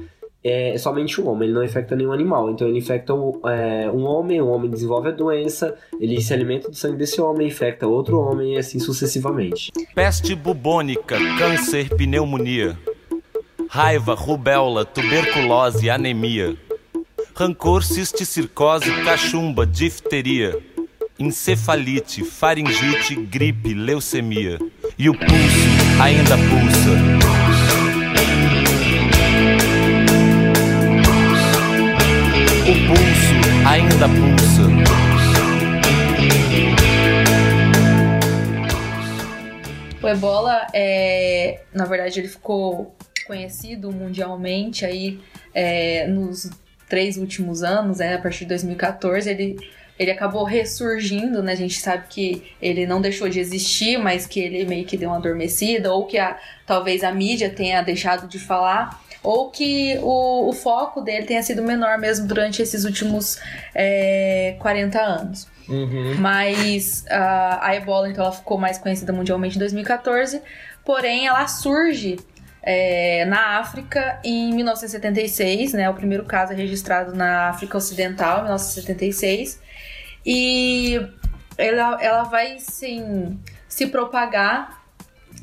[0.43, 2.49] é, somente o homem, ele não infecta nenhum animal.
[2.51, 6.69] Então, ele infecta o- é, um homem, o homem desenvolve a doença, ele se alimenta
[6.69, 9.71] do sangue desse homem, infecta outro homem e assim sucessivamente.
[9.95, 12.77] Peste bubônica, câncer, pneumonia.
[13.69, 16.55] Raiva, rubéola, tuberculose, anemia.
[17.35, 20.59] Rancor, cisticircose, cachumba, difteria.
[21.17, 24.59] Encefalite, faringite, gripe, leucemia.
[24.99, 27.42] E o pulso ainda pulsa.
[33.65, 34.63] Ainda pulsa.
[40.01, 42.93] O ebola, é, na verdade, ele ficou
[43.25, 45.19] conhecido mundialmente aí
[45.53, 46.49] é, nos
[46.89, 49.57] três últimos anos, né, a partir de 2014, ele
[49.97, 51.51] ele acabou ressurgindo, né?
[51.51, 55.09] A gente sabe que ele não deixou de existir, mas que ele meio que deu
[55.09, 60.49] uma adormecida, ou que a, talvez a mídia tenha deixado de falar, ou que o,
[60.49, 63.39] o foco dele tenha sido menor mesmo durante esses últimos
[63.73, 65.47] é, 40 anos.
[65.67, 66.15] Uhum.
[66.19, 70.41] Mas a, a ebola, então, ela ficou mais conhecida mundialmente em 2014,
[70.83, 72.19] porém ela surge
[72.61, 75.89] é, na África em 1976, né?
[75.89, 79.61] O primeiro caso é registrado na África Ocidental, em 1976.
[80.25, 80.99] E
[81.57, 84.82] ela, ela vai, sim, se propagar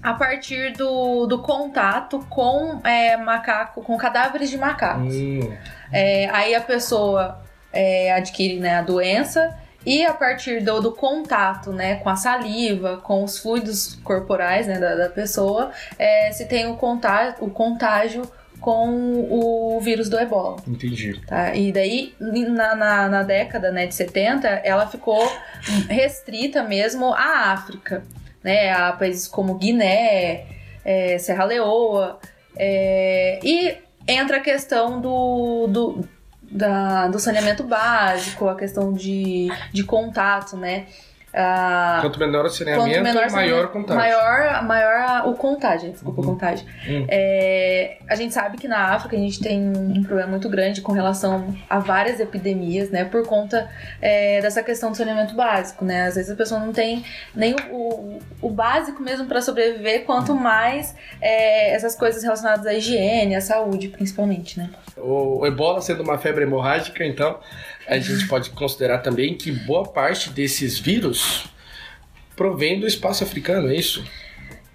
[0.02, 5.14] a partir do, do contato com é, macaco, com cadáveres de macacos.
[5.14, 5.52] Hum.
[5.92, 11.72] É, aí a pessoa é, adquire né, a doença e a partir do, do contato
[11.72, 16.66] né, com a saliva, com os fluidos corporais né, da, da pessoa, é, se tem
[16.66, 18.22] o contágio, o contágio
[18.60, 20.56] com o vírus do ebola.
[20.66, 21.18] Entendi.
[21.26, 21.54] Tá?
[21.54, 25.20] E daí, na, na, na década né, de 70, ela ficou
[25.88, 28.04] restrita mesmo à África,
[28.42, 30.46] né, a países como Guiné,
[30.84, 32.18] é, Serra Leoa,
[32.56, 33.76] é, e
[34.08, 36.08] entra a questão do, do,
[36.42, 40.86] da- do saneamento básico, a questão de, de contato, né?
[41.32, 44.00] Ah, Quanto menor o saneamento, Quanto menor, maior o contágio.
[44.00, 46.66] Maior, maior o contágio, desculpa, contágio.
[46.88, 47.06] Hum.
[47.08, 50.92] É, a gente sabe que na África a gente tem um problema muito grande com
[50.92, 53.04] relação a várias epidemias, né?
[53.04, 53.70] Por conta
[54.02, 56.06] é, dessa questão do saneamento básico, né?
[56.06, 60.34] Às vezes a pessoa não tem nem o, o, o básico mesmo para sobreviver, quanto
[60.34, 64.70] mais é, essas coisas relacionadas à higiene, à saúde, principalmente, né?
[64.96, 67.38] O, o ebola sendo uma febre hemorrágica, então,
[67.90, 71.46] a gente pode considerar também que boa parte desses vírus
[72.36, 74.04] provém do espaço africano, é isso?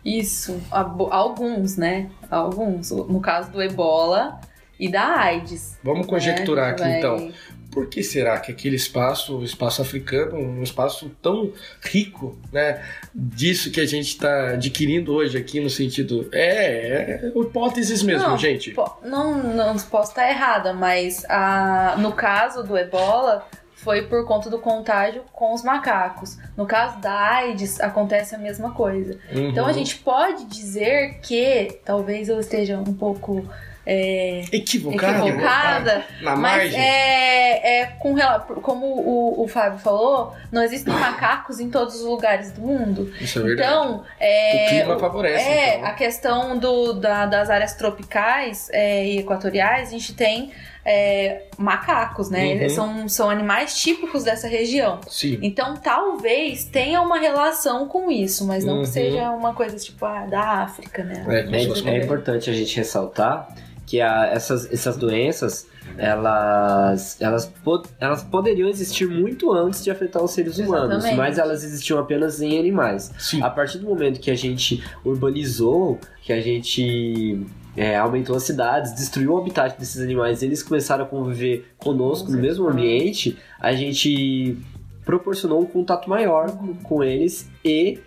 [0.03, 2.09] Isso, alguns, né?
[2.29, 2.91] Alguns.
[2.91, 4.39] No caso do ebola
[4.77, 5.79] e da AIDS.
[5.81, 6.71] Vamos conjecturar né?
[6.71, 7.33] aqui, Vai- então.
[7.75, 12.83] Por que será que aquele espaço, o espaço africano, um espaço tão rico, né,
[13.13, 16.27] disso que a gente está adquirindo hoje aqui no sentido...
[16.31, 18.73] É, é hipóteses mesmo, Não, gente.
[19.03, 24.57] Não, não posso estar errada, mas ah, no caso do ebola foi por conta do
[24.57, 26.37] contágio com os macacos.
[26.57, 29.19] No caso da AIDS acontece a mesma coisa.
[29.31, 29.49] Uhum.
[29.49, 33.47] Então a gente pode dizer que talvez eu esteja um pouco
[33.85, 35.27] é, Equivocado.
[35.27, 36.79] equivocada, Na mas margem.
[36.81, 38.15] é, é com
[38.61, 43.11] como o, o Fábio falou, não existem macacos em todos os lugares do mundo.
[43.21, 43.69] Isso é verdade.
[43.69, 45.45] Então, é, o clima favorece.
[45.47, 45.87] é, então.
[45.89, 50.51] a questão do, da- das áreas tropicais é, e equatoriais, a gente tem
[50.87, 52.59] é, macacos, né?
[52.61, 52.69] Uhum.
[52.69, 54.99] São, são animais típicos dessa região.
[55.09, 55.39] Sim.
[55.41, 58.81] Então, talvez tenha uma relação com isso, mas não Uhum.
[58.81, 61.25] que seja uma coisa tipo ah, da África, né?
[61.27, 63.47] É, É, é importante a gente ressaltar
[63.85, 65.67] que a- essas, essas doenças
[65.97, 71.17] elas, elas, po- elas poderiam existir muito antes de afetar os seres humanos, Exatamente.
[71.17, 73.11] mas elas existiam apenas em animais.
[73.19, 73.41] Sim.
[73.43, 77.45] A partir do momento que a gente urbanizou, que a gente
[77.77, 82.37] é, aumentou as cidades, destruiu o habitat desses animais, eles começaram a conviver conosco no
[82.39, 84.57] mesmo ambiente, a gente
[85.05, 87.99] proporcionou um contato maior com, com eles e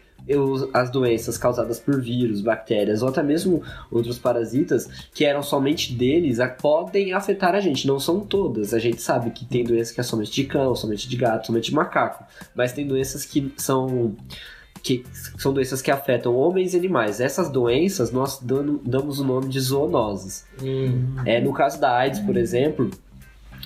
[0.74, 6.38] as doenças causadas por vírus, bactérias ou até mesmo outros parasitas que eram somente deles
[6.40, 7.86] a- podem afetar a gente.
[7.86, 8.74] Não são todas.
[8.74, 11.70] A gente sabe que tem doença que é somente de cão, somente de gato, somente
[11.70, 12.24] de macaco.
[12.54, 14.14] Mas tem doenças que são
[14.80, 15.04] que
[15.36, 17.20] são doenças que afetam homens e animais.
[17.20, 20.46] Essas doenças nós damos o nome de zoonoses.
[20.62, 22.88] Hum, É, no caso da AIDS, por exemplo,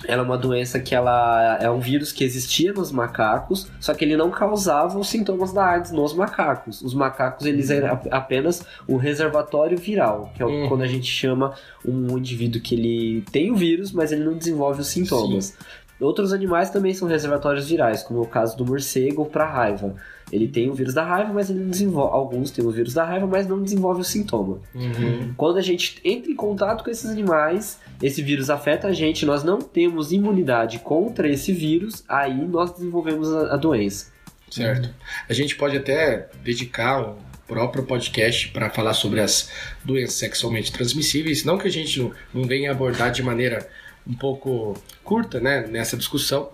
[0.07, 4.03] ela é uma doença que ela é um vírus que existia nos macacos, só que
[4.03, 6.81] ele não causava os sintomas da AIDS nos macacos.
[6.81, 10.67] Os macacos eles eram ap- apenas um reservatório viral, que é o- Uhum.
[10.69, 11.53] quando a gente chama
[11.85, 15.57] um indivíduo que ele tem o vírus, mas ele não desenvolve os sintomas.
[15.99, 19.93] Outros animais também são reservatórios virais, como é o caso do morcego para raiva.
[20.33, 22.11] Ele tem o vírus da raiva, mas ele não desenvolve.
[22.15, 24.59] Alguns têm o vírus da raiva, mas não desenvolve o sintoma.
[24.73, 25.31] uhum.
[25.37, 29.43] Quando a gente entra em contato com esses animais, esse vírus afeta a gente, nós
[29.43, 34.11] não temos imunidade contra esse vírus, aí nós desenvolvemos a, a doença.
[34.49, 34.89] Certo.
[35.29, 37.15] A gente pode até dedicar um
[37.47, 39.51] próprio podcast para falar sobre as
[39.85, 41.43] doenças sexualmente transmissíveis.
[41.43, 43.69] Não que a gente não, não venha abordar de maneira
[44.07, 46.49] um pouco curta, né, nessa discussão,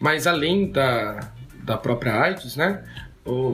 [0.00, 1.30] mas além da,
[1.62, 2.82] da própria AIDS, né,
[3.28, 3.52] o,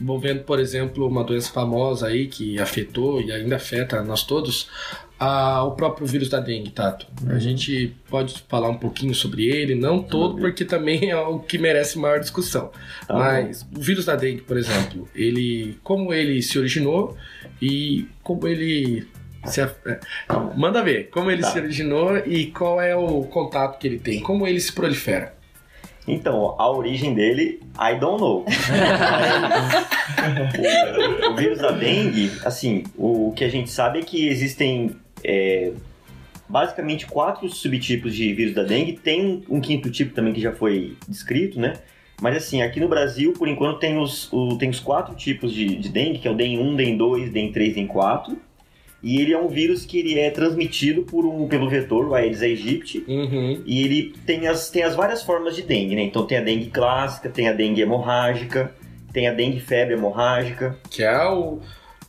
[0.00, 4.68] envolvendo, por exemplo, uma doença famosa aí que afetou e ainda afeta nós todos,
[5.18, 7.06] a- o próprio vírus da dengue, Tato.
[7.28, 11.56] A gente pode falar um pouquinho sobre ele, não todo, porque também é o que
[11.56, 12.70] merece maior discussão.
[13.06, 17.16] Tá Mas o vírus da dengue, por exemplo, ele, como ele se originou
[17.62, 19.06] e como ele
[19.46, 19.70] se, é,
[20.56, 21.50] manda ver como ele Tá.
[21.52, 25.33] se originou e qual é o contato que ele tem, como ele se prolifera.
[26.06, 28.44] Então, a origem dele, I don't know.
[31.28, 34.90] o, o vírus da dengue, assim, o que a gente sabe é que existem
[35.22, 35.72] é,
[36.48, 38.92] basicamente quatro subtipos de vírus da dengue.
[39.02, 41.74] Tem um quinto tipo também que já foi descrito, né?
[42.20, 45.76] Mas assim, aqui no Brasil, por enquanto, tem os, o- tem os quatro tipos de,
[45.76, 48.36] de dengue, que é o DEN 1, DEN 2, DEN 3, DEN 4.
[49.04, 52.40] E ele é um vírus que ele é transmitido por um, pelo vetor, o Aedes
[52.42, 53.62] aegypti, Uhum.
[53.66, 56.02] e ele tem as, tem as várias formas de dengue, né?
[56.02, 58.72] Então tem a dengue clássica, tem a dengue hemorrágica,
[59.12, 61.58] tem a dengue febre hemorrágica, Que é o.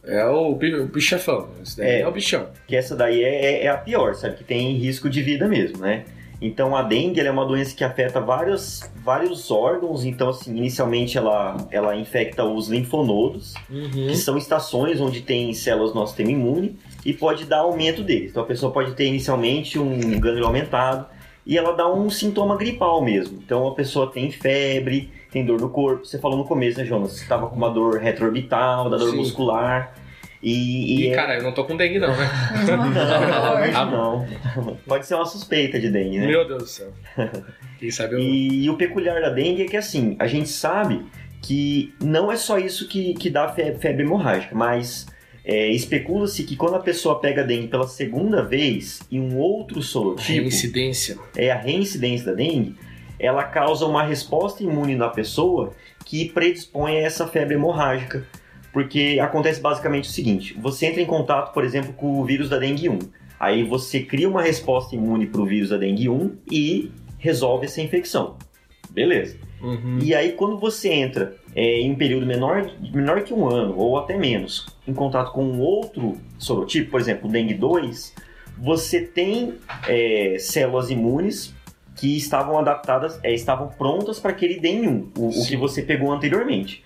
[0.07, 1.49] É o, bi- o bichafão.
[1.63, 1.99] Esse daí é.
[2.01, 2.07] É.
[2.07, 2.47] o bichão.
[2.67, 4.35] que essa daí é, é- é a pior, sabe?
[4.37, 6.05] Que tem risco de vida mesmo, né?
[6.41, 11.55] Então a dengue é uma doença que afeta vários, vários órgãos, então assim, inicialmente ela,
[11.71, 13.89] ela infecta os linfonodos, Uhum.
[14.07, 18.31] que são estações onde tem células do nosso sistema imune e pode dar aumento deles.
[18.31, 21.05] Então a pessoa pode ter inicialmente um gânglio aumentado
[21.45, 23.39] e ela dá um sintoma gripal mesmo.
[23.43, 26.05] Então a pessoa tem febre, tem dor no corpo.
[26.05, 27.13] Você falou no começo, né, Jonas?
[27.13, 29.17] Você estava com uma dor retroorbital, da dor Sim.
[29.17, 29.93] muscular.
[30.43, 32.29] E, E, e é- cara, eu não tô com dengue, não, né?
[32.67, 34.77] não, Ah, não.
[34.87, 36.27] Pode ser uma suspeita de dengue, né?
[36.27, 36.93] Meu Deus do céu.
[37.79, 38.19] Quem sabe eu.
[38.19, 41.05] E, o peculiar da dengue é que assim, a gente sabe
[41.41, 45.05] que não é só isso que, que dá fe- febre hemorrágica, mas
[45.43, 50.41] é, especula-se que quando a pessoa pega dengue pela segunda vez e um outro sorotipo,
[50.41, 51.17] Reincidência.
[51.35, 52.75] é a reincidência da dengue,
[53.19, 55.73] ela causa uma resposta imune na pessoa
[56.05, 58.25] que predispõe a essa febre hemorrágica.
[58.75, 62.57] Porque acontece basicamente o seguinte: você entra em contato, por exemplo, com o vírus da
[62.57, 62.99] dengue 1.
[63.39, 67.81] Aí você cria uma resposta imune para o vírus da dengue 1 e resolve essa
[67.81, 68.35] infecção.
[68.91, 69.37] Beleza.
[69.61, 69.99] Uhum.
[70.01, 73.97] E aí, quando você entra é, em um período menor, menor que um ano, ou
[73.97, 78.13] até menos, em contato com um outro sorotipo, por exemplo, dengue 2,
[78.57, 79.53] você tem
[79.87, 81.55] é, células imunes
[81.95, 86.11] que estavam adaptadas, é, estavam prontas para aquele dengue 1, o, o que você pegou
[86.11, 86.83] anteriormente.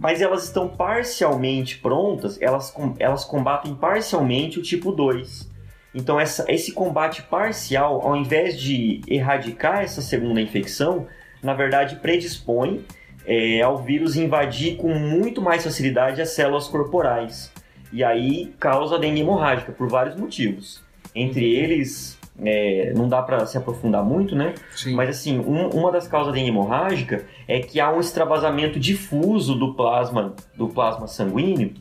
[0.00, 5.46] Mas elas estão parcialmente prontas, elas, elas combatem parcialmente o tipo 2.
[5.94, 11.06] Então, essa, esse combate parcial, ao invés de erradicar essa segunda infecção,
[11.42, 12.82] na verdade predispõe
[13.26, 17.52] é, ao vírus invadir com muito mais facilidade as células corporais.
[17.92, 20.82] E aí causa a dengue hemorrágica, por vários motivos.
[21.14, 24.54] Entre eles, é, não dá para se aprofundar muito, né?
[24.74, 24.94] Sim.
[24.94, 29.74] Mas assim, um- uma das causas da hemorrágica é que há um extravasamento difuso do
[29.74, 31.72] plasma, do plasma sanguíneo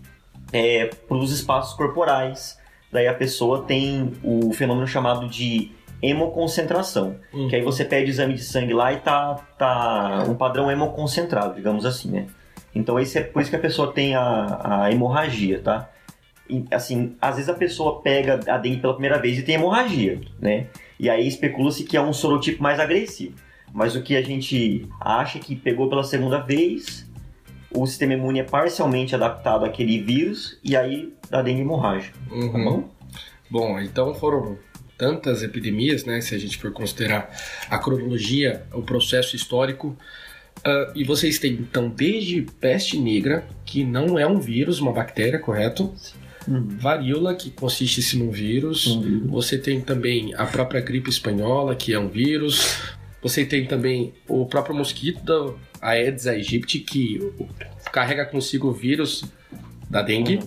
[1.07, 2.57] para os espaços corporais.
[2.91, 7.16] Daí a pessoa tem o fenômeno chamado de hemoconcentração.
[7.34, 7.47] Uhum.
[7.47, 11.86] Que aí você pede exame de sangue lá e tá, tá um padrão hemoconcentrado, digamos
[11.86, 12.28] assim, né?
[12.74, 15.89] Então esse é por isso que a pessoa tem a, a hemorragia, tá?
[16.71, 20.67] Assim, às vezes a pessoa pega a dengue pela primeira vez e tem hemorragia, né?
[20.99, 23.35] E aí especula-se que é um sorotipo mais agressivo.
[23.73, 27.07] Mas o que a gente acha é que pegou pela segunda vez,
[27.71, 32.63] o sistema imune é parcialmente adaptado àquele vírus e aí dá dengue hemorrágica, tá Uhum.
[32.65, 32.89] bom?
[33.49, 34.57] Bom, então foram
[34.97, 36.19] tantas epidemias, né?
[36.19, 37.29] Se a gente for considerar
[37.69, 39.95] a cronologia, o processo histórico.
[40.65, 45.39] Ah, e vocês têm, então, desde peste negra, que não é um vírus, uma bactéria,
[45.39, 45.93] correto?
[46.79, 48.99] Varíola, que consiste num vírus.
[49.25, 52.79] Você tem também a própria gripe espanhola, que é um vírus.
[53.21, 57.19] Você tem também o próprio mosquito da Aedes aegypti, que
[57.91, 59.23] carrega consigo o vírus
[59.89, 60.39] da dengue.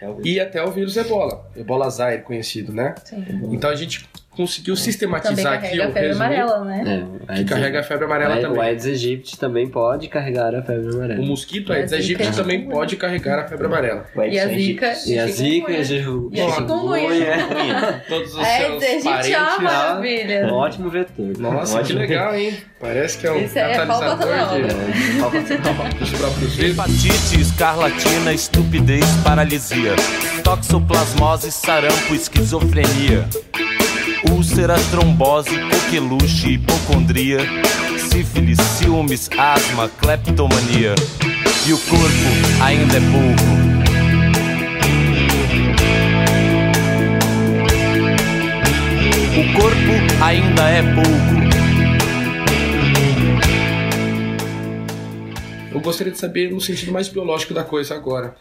[0.00, 2.94] É o- E até o vírus ebola, ebola zaire conhecido, né?
[3.04, 3.24] Sim.
[3.52, 4.08] Então a gente
[4.38, 7.06] conseguiu Também sistematizar aqui a o febre resumo, amarela, né?
[7.28, 8.60] É, que carrega a febre amarela o também.
[8.62, 11.20] Aedes aegypti também pode carregar a febre amarela.
[11.20, 12.36] O mosquito a Aedes aegypti zika.
[12.36, 14.06] também pode carregar a febre amarela.
[14.14, 14.86] O Aedes E a zika.
[15.06, 16.46] E a zika e a chikungunya.
[16.46, 18.04] a chikungunya.
[18.08, 19.60] Todos os É, seus a parentes.
[19.62, 20.46] maravilha.
[20.46, 21.38] Um ótimo vetor.
[21.38, 21.98] Nossa, que Ótimo.
[21.98, 22.56] legal, hein?
[22.80, 26.72] Parece que é um Esse é catalisador falta de, dos próprios vírus.
[26.78, 29.96] Hepatite, escarlatina, estupidez, paralisia,
[30.44, 33.28] toxoplasmose, sarampo, esquizofrenia,
[34.30, 37.38] úlcera, trombose, coqueluche, hipocondria,
[38.10, 40.94] sífilis, ciúmes, asma, cleptomania.
[41.66, 43.68] E o corpo ainda é pouco.
[49.38, 51.38] O corpo ainda é pouco.
[55.72, 58.34] Eu gostaria de saber, no sentido mais biológico da coisa agora,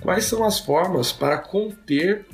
[0.00, 2.26] quais são as formas para conter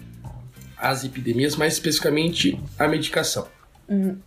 [0.81, 3.49] as epidemias, mais especificamente a medicação.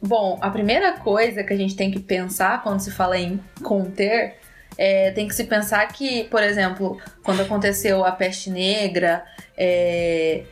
[0.01, 4.35] Bom, a primeira coisa que a gente tem que pensar quando se fala em conter
[4.77, 9.23] é, tem que se pensar que, por exemplo, quando aconteceu a peste negra,
[9.55, 10.43] é,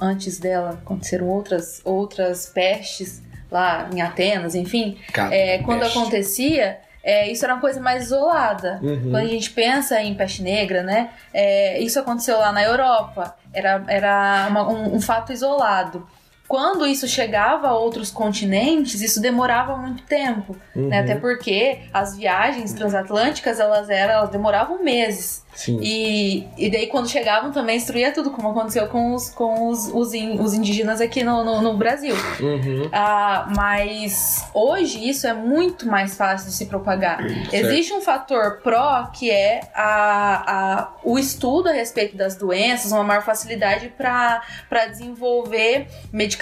[0.00, 4.98] antes dela aconteceram outras, outras pestes lá em Atenas, enfim,
[5.32, 5.98] é, quando peste.
[5.98, 8.78] acontecia, é, isso era uma coisa mais isolada.
[8.82, 9.10] Uhum.
[9.10, 11.10] Quando a gente pensa em peste negra, né?
[11.32, 13.34] é, isso aconteceu lá na Europa.
[13.52, 16.06] Era, era uma- um, um fato isolado.
[16.50, 20.98] Quando isso chegava a outros continentes, isso demorava muito tempo, né?
[20.98, 21.04] Uhum.
[21.04, 25.48] Até porque as viagens transatlânticas elas eram, elas demoravam meses.
[25.54, 25.78] Sim.
[25.82, 30.14] E, e daí quando chegavam também destruía tudo, como aconteceu com os, com os, os,
[30.14, 32.14] in- os indígenas aqui no, no, no Brasil.
[32.40, 32.88] Uhum.
[32.92, 37.20] Ah, mas hoje isso é muito mais fácil de se propagar.
[37.52, 43.04] Existe um fator pró que é a, a, o estudo a respeito das doenças, uma
[43.04, 44.40] maior facilidade para
[44.88, 46.39] desenvolver medicamentos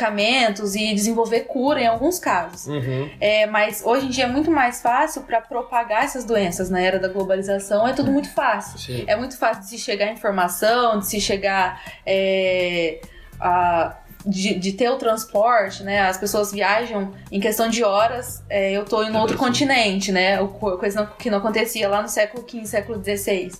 [0.76, 2.66] e desenvolver cura em alguns casos.
[2.66, 3.10] Uhum.
[3.20, 6.98] É, mas hoje em dia é muito mais fácil para propagar essas doenças na era
[6.98, 8.78] da globalização, é tudo muito fácil.
[8.78, 9.04] Sim.
[9.06, 13.00] É muito fácil de se chegar informação, de se chegar é,
[13.40, 13.96] a-
[14.26, 16.00] de, de ter o transporte, né?
[16.00, 18.42] As pessoas viajam em questão de horas.
[18.50, 20.36] é, eu tô em um outro continente, né?
[20.78, 23.52] Coisa que não acontecia lá no século XV, século XVI.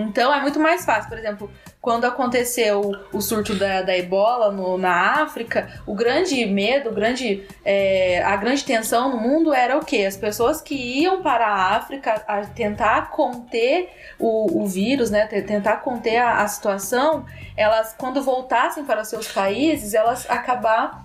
[0.00, 1.08] Então é muito mais fácil.
[1.08, 1.50] Por exemplo,
[1.82, 7.44] quando aconteceu o surto da, da ebola no- na África, o grande medo, o grande,
[7.64, 10.04] é, a grande tensão no mundo era o quê?
[10.06, 13.90] As pessoas que iam para a África a tentar conter
[14.20, 15.26] o, o vírus, né?
[15.26, 17.26] te- Tentar conter a, a situação,
[17.56, 21.02] elas, quando voltassem para seus países, elas acabar.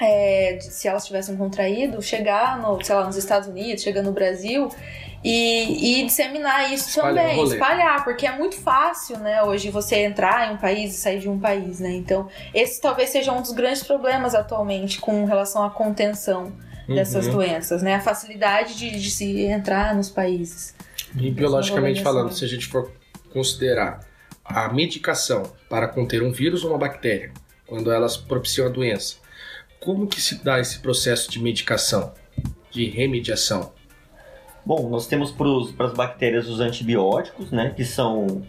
[0.00, 4.68] é, se elas tivessem contraído, chegar no, sei lá, nos Estados Unidos, chegar no Brasil
[5.22, 10.50] e, e disseminar isso Espalhar também, espalhar, porque é muito fácil, né, hoje você entrar
[10.50, 11.90] em um país e sair de um país, né?
[11.92, 16.52] Então, esse talvez seja um dos grandes problemas atualmente com relação à contenção
[16.88, 17.32] dessas Uhum.
[17.32, 17.94] doenças, né?
[17.94, 20.74] A facilidade de, de se entrar nos países.
[21.14, 22.12] E biologicamente globalização.
[22.12, 22.90] falando, se a gente for
[23.32, 24.00] considerar
[24.44, 27.32] a medicação para conter um vírus ou uma bactéria,
[27.66, 29.16] quando elas propiciam a doença,
[29.78, 32.12] como que se dá esse processo de medicação,
[32.70, 33.72] de remediação?
[34.64, 37.72] Bom, nós temos para as bactérias os antibióticos, né?
[37.76, 38.42] Que são.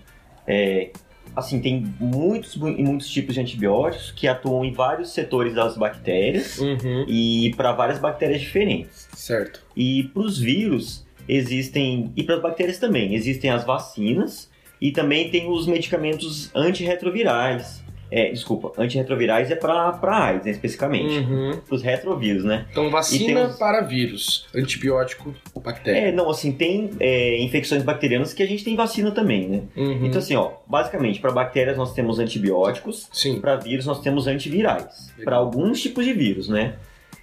[0.47, 0.91] é,
[1.35, 6.57] assim, tem muitos, mu- muitos tipos de antibióticos que atuam em vários setores das bactérias
[6.59, 7.05] Uhum.
[7.07, 9.07] e para várias bactérias diferentes.
[9.15, 9.63] Certo.
[9.75, 14.49] E para os vírus existem, e para as bactérias também, existem as vacinas
[14.81, 17.81] e também tem os medicamentos antirretrovirais.
[18.13, 21.17] É, desculpa, antirretrovirais é para AIDS, né, especificamente.
[21.19, 21.61] Uhum.
[21.65, 22.65] Para os retrovíros, né?
[22.69, 25.33] Então, vacina os- para vírus, antibiótico,
[25.63, 26.09] bactéria.
[26.09, 29.61] É, não, assim, tem é, infecções bacterianas que a gente tem vacina também, né?
[29.77, 30.05] Uhum.
[30.07, 33.39] Então, assim, ó, basicamente, para bactérias nós temos antibióticos, Sim.
[33.39, 35.13] para vírus nós temos antivirais.
[35.23, 36.75] Para alguns tipos de vírus, né?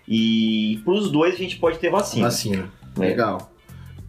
[0.08, 2.24] E para os dois a gente pode ter vacina.
[2.24, 2.70] Vacina.
[2.96, 3.08] né?
[3.08, 3.52] Legal.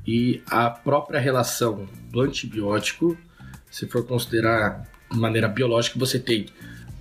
[0.07, 3.17] E a própria relação do antibiótico,
[3.69, 6.45] se for considerar de maneira biológica, você tem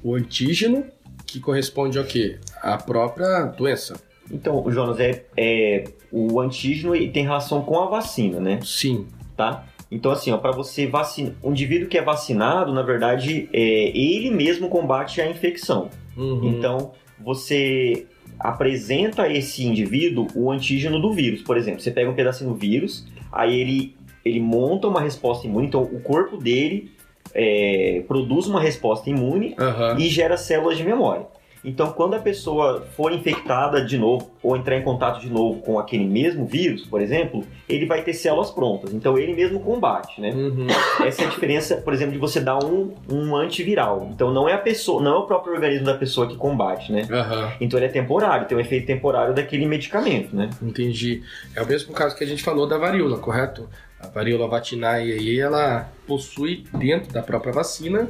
[0.03, 0.85] o antígeno,
[1.27, 2.39] que corresponde ao quê?
[2.63, 4.01] À própria doença.
[4.31, 8.61] Então, Jonas, é, é o antígeno tem relação com a vacina, né?
[8.63, 9.07] Sim.
[9.37, 9.67] Tá?
[9.91, 11.33] Então, assim, ó, para você vacinar.
[11.43, 15.89] O indivíduo que é vacinado, na verdade, é, ele mesmo combate a infecção.
[16.17, 16.49] Uhum.
[16.49, 18.07] Então, você
[18.39, 21.43] apresenta a esse indivíduo o antígeno do vírus.
[21.43, 25.67] Por exemplo, você pega um pedacinho do vírus, aí ele, ele monta uma resposta imune,
[25.67, 26.93] então o corpo dele
[27.35, 29.97] é, produz uma resposta imune Aham.
[29.99, 31.27] e gera células de memória.
[31.65, 35.79] Então, quando a pessoa for infectada de novo ou entrar em contato de novo com
[35.79, 38.95] aquele mesmo vírus, por exemplo, ele vai ter células prontas.
[38.95, 40.31] Então, ele mesmo combate, né?
[40.31, 40.67] Uhum.
[41.05, 44.09] Essa é a diferença, por exemplo, de você dar um, um antiviral.
[44.13, 47.07] Então, não é a pessoa, não é o próprio organismo da pessoa que combate, né?
[47.11, 47.53] Aham.
[47.61, 50.51] Então, ele é temporário, tem um efeito temporário daquele medicamento, né?
[50.63, 51.23] Entendi.
[51.55, 53.69] É o mesmo caso que a gente falou da varíola, correto?
[54.01, 58.09] A varíola vatinae aí, ela possui dentro da própria vacina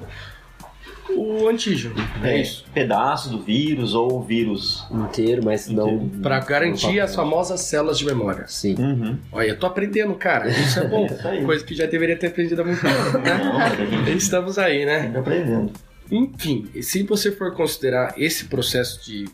[1.10, 1.94] o antígeno.
[2.22, 2.66] É, isso.
[2.74, 4.86] Pedaço do vírus ou o vírus.
[4.90, 6.06] inteiro, mas não.
[6.22, 8.46] Para garantir não- as famosas células de memória.
[8.46, 8.74] Sim.
[8.78, 9.18] Uhum.
[9.32, 10.48] Olha, eu tô aprendendo, cara.
[10.48, 11.06] Isso é bom.
[11.10, 11.44] Isso aí.
[11.44, 14.10] Coisa que já deveria ter aprendido há muito tempo, né?
[14.14, 15.02] Estamos aí, né?
[15.04, 15.72] sempre aprendendo.
[16.10, 19.26] Enfim, se você for considerar esse processo de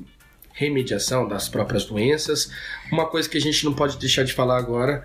[0.52, 2.50] remediação das próprias doenças,
[2.90, 5.04] uma coisa que a gente não pode deixar de falar agora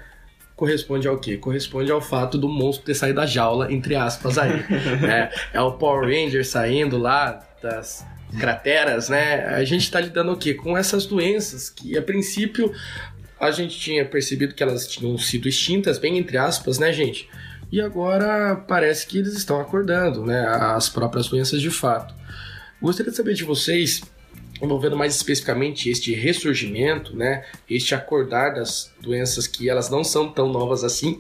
[0.59, 1.37] corresponde ao quê?
[1.37, 4.61] Corresponde ao fato do monstro ter saído da jaula, entre aspas, aí.
[5.01, 5.31] né?
[5.53, 8.05] É o Power Ranger saindo lá das
[8.37, 9.45] crateras, né?
[9.45, 10.53] A gente tá lidando o quê?
[10.53, 12.73] Com essas doenças que, a princípio,
[13.39, 17.29] a gente tinha percebido que elas tinham sido extintas, bem entre aspas, né, gente?
[17.71, 20.45] E agora parece que eles estão acordando, né?
[20.45, 22.13] As próprias doenças de fato.
[22.81, 24.01] Gostaria de saber de vocês,
[24.61, 27.45] envolvendo mais especificamente este ressurgimento, né?
[27.69, 31.19] Este acordar das doenças que elas não são tão novas assim.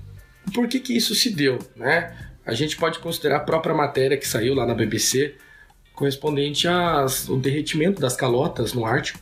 [0.54, 2.16] Por que que isso se deu, né?
[2.44, 5.34] A gente pode considerar a própria matéria que saiu lá na BBC
[5.92, 7.08] correspondente ao
[7.40, 9.18] derretimento das calotas no Ártico.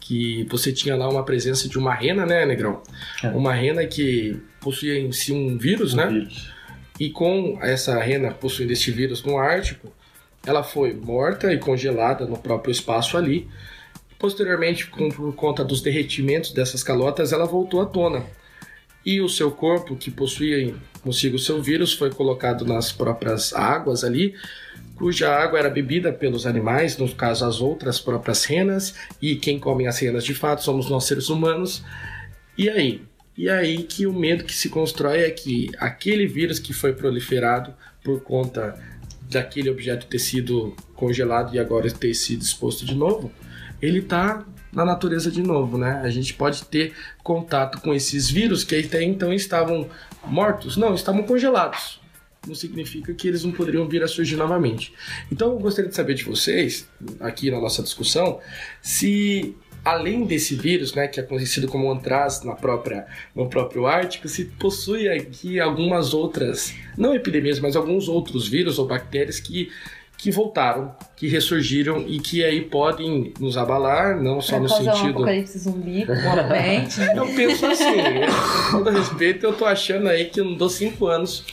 [0.00, 2.82] que você tinha lá uma presença de uma rena, né, Negrão?
[3.22, 3.28] É.
[3.28, 6.06] Uma rena que possuía em si um vírus, né?
[6.08, 6.52] Vírus.
[6.98, 9.92] E com essa rena possuindo este vírus no Ártico,
[10.46, 13.48] ela foi morta e congelada no próprio espaço ali.
[14.18, 18.24] Posteriormente, por conta dos derretimentos dessas calotas, ela voltou à tona.
[19.04, 24.04] E o seu corpo, que possuía consigo o seu vírus, foi colocado nas próprias águas
[24.04, 24.34] ali,
[24.94, 29.88] cuja água era bebida pelos animais, no caso as outras próprias renas, e quem come
[29.88, 31.82] as renas de fato somos nós seres humanos.
[32.56, 33.02] E aí?
[33.36, 37.74] E aí que o medo que se constrói é que aquele vírus que foi proliferado
[38.04, 38.78] por conta
[39.32, 43.30] daquele objeto ter sido congelado e agora ter sido exposto de novo,
[43.80, 46.00] ele tá na natureza de novo, né?
[46.02, 49.88] A gente pode ter contato com esses vírus que até então estavam
[50.24, 52.00] mortos, não, estavam congelados.
[52.46, 54.92] Não significa que eles não poderiam vir a surgir novamente.
[55.30, 56.88] Então eu gostaria de saber de vocês,
[57.20, 58.40] aqui na nossa discussão,
[58.80, 59.54] se
[59.84, 64.44] além desse vírus, né, que é conhecido como antraz na própria, no próprio Ártico, se
[64.44, 69.70] possui aqui algumas outras, não epidemias, mas alguns outros vírus ou bactérias que,
[70.16, 74.96] que voltaram, que ressurgiram e que aí podem nos abalar, não só no causar um
[74.96, 75.10] sentido...
[75.10, 77.00] apocalipse zumbi, com uma mente.
[77.16, 77.96] Eu penso assim,
[78.70, 81.44] com todo respeito, eu tô achando aí que eu não dou cinco anos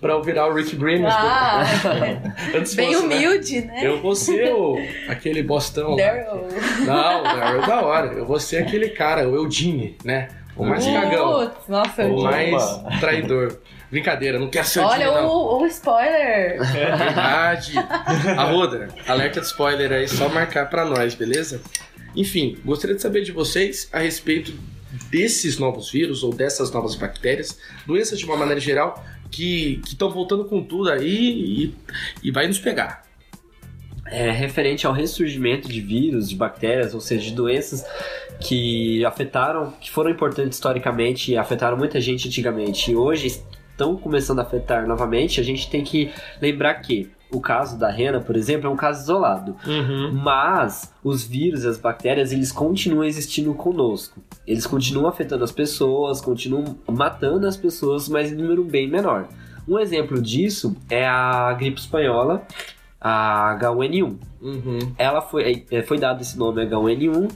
[0.00, 1.12] pra eu virar o Rick Grimes.
[1.12, 1.62] Ah,
[2.54, 3.16] Antes bem fosse, né?
[3.16, 3.80] humilde, né?
[3.82, 4.76] Eu vou ser o,
[5.08, 5.96] aquele bostão.
[5.96, 6.46] Daryl.
[6.86, 8.06] Não, Daryl é da hora.
[8.12, 10.28] Eu vou ser aquele cara, o Eudine, né?
[10.56, 11.46] O mais cagão.
[11.48, 12.98] Putz, nossa, O mais Opa.
[12.98, 13.58] traidor.
[13.90, 15.28] Brincadeira, não quer ser o Olha Eudine, não.
[15.28, 16.60] o, o spoiler.
[16.76, 17.72] É verdade.
[18.38, 21.60] Arruda, alerta de spoiler aí, só marcar pra nós, beleza?
[22.14, 24.52] Enfim, gostaria de saber de vocês a respeito
[25.10, 30.44] desses novos vírus ou dessas novas bactérias, doenças de uma maneira geral, que estão voltando
[30.44, 31.08] com tudo aí
[31.64, 31.74] e,
[32.22, 33.02] e vai nos pegar.
[34.10, 37.84] é, referente ao ressurgimento de vírus, de bactérias, ou seja, de doenças
[38.40, 44.40] que afetaram, que foram importantes historicamente e afetaram muita gente antigamente e hoje estão começando
[44.40, 46.10] a afetar novamente, a gente tem que
[46.40, 49.56] lembrar que o caso da rena, por exemplo, é um caso isolado.
[50.12, 54.20] Mas os vírus e as bactérias, eles continuam existindo conosco.
[54.46, 59.28] Eles continuam afetando as pessoas, continuam matando as pessoas, mas em número bem menor.
[59.68, 62.44] Um exemplo disso é a gripe espanhola,
[63.00, 64.16] a H1N1.
[64.40, 64.78] Uhum.
[64.98, 67.30] Ela foi, é, foi dado esse nome H1N1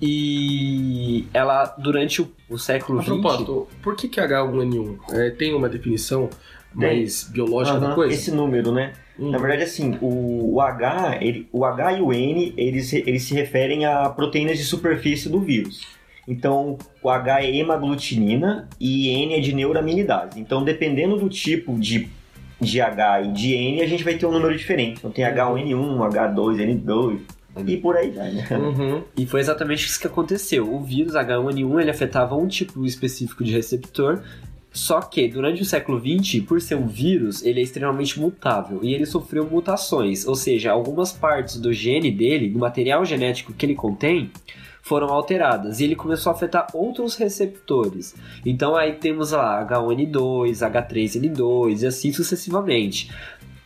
[0.00, 3.12] e ela, durante o, o século A XX...
[3.12, 6.28] propósito, por que, que H1N1 é, tem uma definição
[6.74, 8.14] mais biológica da Aham, coisa?
[8.14, 8.92] Esse número, né?
[9.18, 9.30] Hum.
[9.30, 13.34] Na verdade, assim, o, o H, ele- o H e o N, eles, eles se
[13.34, 15.86] referem a proteínas de superfície do vírus.
[16.26, 20.38] Então, o H é hemaglutinina e N é de neuraminidase.
[20.40, 22.08] Então, dependendo do tipo de,
[22.60, 24.98] de H e de N, a gente vai ter um número diferente.
[24.98, 27.18] Então, tem H1N1, H2N2
[27.66, 28.46] e por aí vai, né?
[28.52, 29.02] Uhum.
[29.16, 30.72] E foi exatamente isso que aconteceu.
[30.72, 34.22] O vírus H1N1 ele afetava um tipo específico de receptor,
[34.72, 38.94] só que durante o século XX, por ser um vírus, ele é extremamente mutável e
[38.94, 43.74] ele sofreu mutações, ou seja, algumas partes do gene dele, do material genético que ele
[43.74, 44.30] contém,
[44.80, 48.14] foram alteradas e ele começou a afetar outros receptores.
[48.44, 53.10] Então aí temos lá H1N2, H3N2 e assim sucessivamente.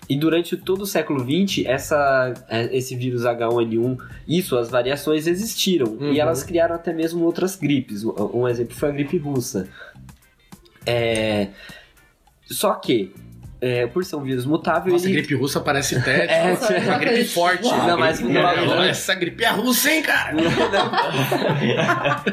[0.09, 3.99] E durante todo o século XX, essa, é, esse vírus H1N1
[4.29, 5.95] e suas variações existiram.
[5.99, 6.13] Uhum.
[6.13, 8.05] E elas criaram até mesmo outras gripes.
[8.05, 9.69] Um- Um exemplo foi a gripe russa.
[10.87, 11.49] É,
[12.49, 13.13] Só que,
[13.67, 15.19] é, por ser um vírus mutável, Nossa, a ele...
[15.19, 17.65] gripe russa parece até É, tipo, uma gripe forte.
[17.65, 20.35] Não, mas não Essa gripe é russa, hein, cara?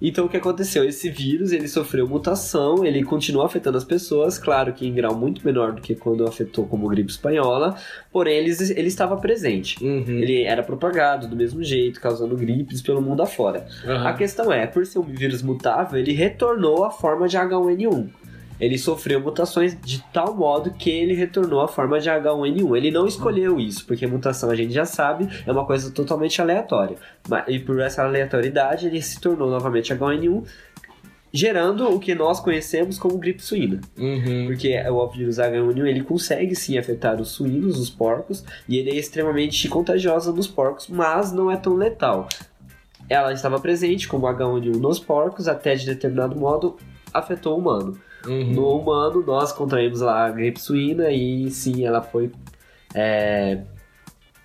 [0.00, 0.84] Então o que aconteceu?
[0.84, 5.44] Esse vírus ele sofreu mutação, ele continua afetando as pessoas, claro que em grau muito
[5.44, 7.76] menor do que quando afetou como gripe espanhola,
[8.12, 9.82] porém ele, ele estava presente.
[9.82, 10.18] Uhum.
[10.18, 13.66] Ele era propagado do mesmo jeito, causando gripes pelo mundo afora.
[13.84, 14.08] Aham.
[14.08, 18.08] A questão é, por ser um vírus mutável, ele retornou à forma de H1N1.
[18.60, 22.76] Ele sofreu mutações de tal modo que ele retornou à forma de H1N1.
[22.76, 26.96] Ele não escolheu isso, porque mutação a gente já sabe, é uma coisa totalmente aleatória.
[27.48, 30.44] E por essa aleatoriedade, ele se tornou novamente H1N1,
[31.32, 33.80] gerando o que nós conhecemos como gripe suína.
[33.98, 34.46] Uhum.
[34.46, 38.94] Porque o vírus H1N1 ele consegue sim afetar os suínos, os porcos, e ele é
[38.94, 42.28] extremamente contagioso nos porcos, mas não é tão letal.
[43.08, 46.76] Ela estava presente como H1N1 nos porcos, até de determinado modo
[47.12, 47.98] afetou o humano.
[48.26, 48.52] Uhum.
[48.52, 52.30] No humano, nós contraímos lá a gripe suína e sim, ela foi
[52.94, 53.62] é,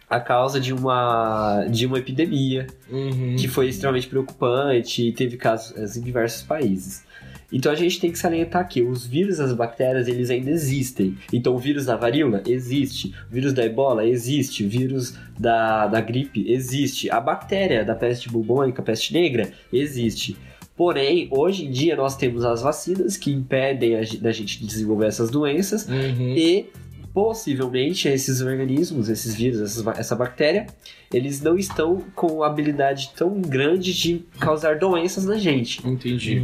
[0.09, 3.35] a causa de uma, de uma epidemia Uhum.
[3.37, 7.03] que foi extremamente preocupante e teve casos em diversos países.
[7.51, 11.17] Então a gente tem que salientar que os vírus as bactérias eles ainda existem.
[11.33, 15.99] Então o vírus da varíola existe, o vírus da ebola existe, o vírus da, da
[15.99, 20.37] gripe existe, a bactéria da peste bubônica, peste negra existe.
[20.79, 25.29] Porém, hoje em dia nós temos as vacinas que impedem a, da gente desenvolver essas
[25.29, 26.33] doenças Uhum.
[26.37, 26.69] e
[27.13, 30.67] possivelmente esses organismos, esses vírus, essas essa bactéria,
[31.13, 35.85] eles não estão com habilidade tão grande de causar doenças na gente.
[35.85, 36.41] Entendi.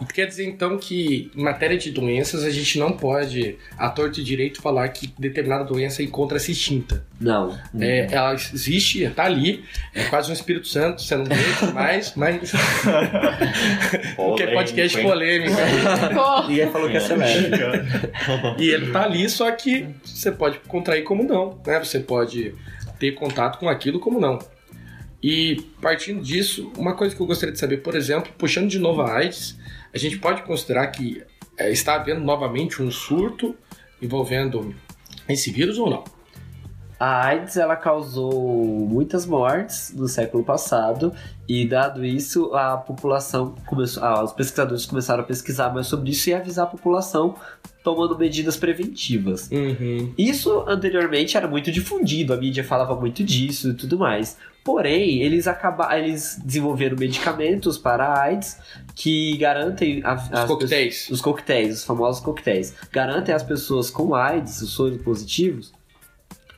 [0.00, 4.20] E quer dizer então que em matéria de doenças a gente não pode, a torto
[4.20, 7.04] e direito, falar que determinada doença encontra-se extinta.
[7.18, 7.58] Não.
[7.80, 9.64] É, ela existe, tá ali,
[9.94, 12.52] é quase um Espírito Santo, você não vê mais, mas.
[14.16, 15.56] Porque é podcast polêmico.
[16.14, 17.86] Pô, Ninguém falou que é acelera.
[18.58, 21.78] E ele tá ali, só que você pode contrair como não, né?
[21.78, 22.54] Você pode
[22.98, 24.38] ter contato com aquilo como não.
[25.22, 29.00] E partindo disso, uma coisa que eu gostaria de saber, por exemplo, puxando de novo
[29.00, 29.58] a AIDS,
[29.92, 31.22] a gente pode considerar que
[31.58, 33.56] é, está havendo novamente um surto
[34.00, 34.74] envolvendo
[35.26, 36.15] esse vírus ou não?
[36.98, 38.32] A AIDS ela causou
[38.88, 41.12] muitas mortes no século passado
[41.46, 46.30] e dado isso a população começou, ah, os pesquisadores começaram a pesquisar mais sobre isso
[46.30, 47.34] e avisar a população
[47.84, 49.48] tomando medidas preventivas.
[49.52, 50.12] Uhum.
[50.18, 54.36] Isso anteriormente era muito difundido, a mídia falava muito disso e tudo mais.
[54.64, 58.58] Porém, eles acabaram, eles desenvolveram medicamentos para a AIDS
[58.96, 61.08] que garantem a, Os as coquetéis.
[61.08, 65.72] os coquetéis, os famosos coquetéis, garantem às pessoas com AIDS, os soros positivos,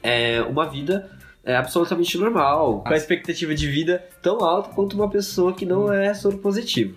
[0.03, 1.11] é, uma vida
[1.45, 5.93] é, absolutamente normal, com a expectativa de vida tão alta quanto uma pessoa que não
[5.93, 6.95] é soro positivo.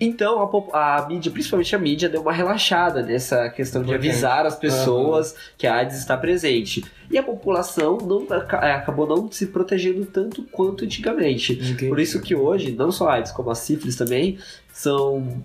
[0.00, 0.40] Então
[0.72, 5.34] a, a mídia, principalmente a mídia, deu uma relaxada nessa questão de avisar as pessoas
[5.56, 6.84] que a AIDS está presente.
[7.10, 11.76] E a população não, é, acabou não se protegendo tanto quanto antigamente.
[11.88, 14.38] Por isso que hoje, não só a AIDS, como a sífilis também,
[14.72, 15.42] são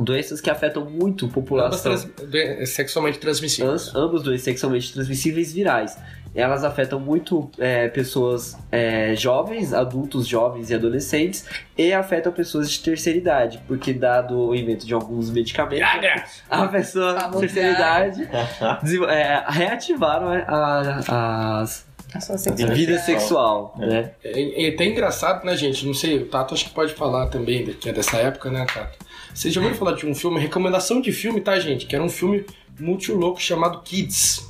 [0.00, 1.82] doenças que afetam muito a Ambas população.
[1.82, 3.88] trans- de- sexualmente transmissíveis.
[3.88, 5.96] Ambos, ambos doenças sexualmente transmissíveis virais.
[6.34, 11.46] Elas afetam muito é, pessoas é, jovens, adultos jovens e adolescentes,
[11.76, 16.24] e afetam pessoas de terceira idade, porque dado o invento de alguns medicamentos, Viagra!
[16.50, 18.28] a pessoa de terceira idade
[19.08, 22.86] é, reativaram a, a, as a sua sexualidade.
[22.86, 24.12] vida sexual, né?
[24.24, 25.84] É, é até engraçado, né, gente?
[25.86, 28.98] Não sei, o Tato acho que pode falar também, que é dessa época, né, Tato?
[29.34, 31.86] Vocês já ouviram falar de um filme, recomendação de filme, tá, gente?
[31.86, 32.44] Que era um filme
[32.78, 34.46] muito louco chamado Kids.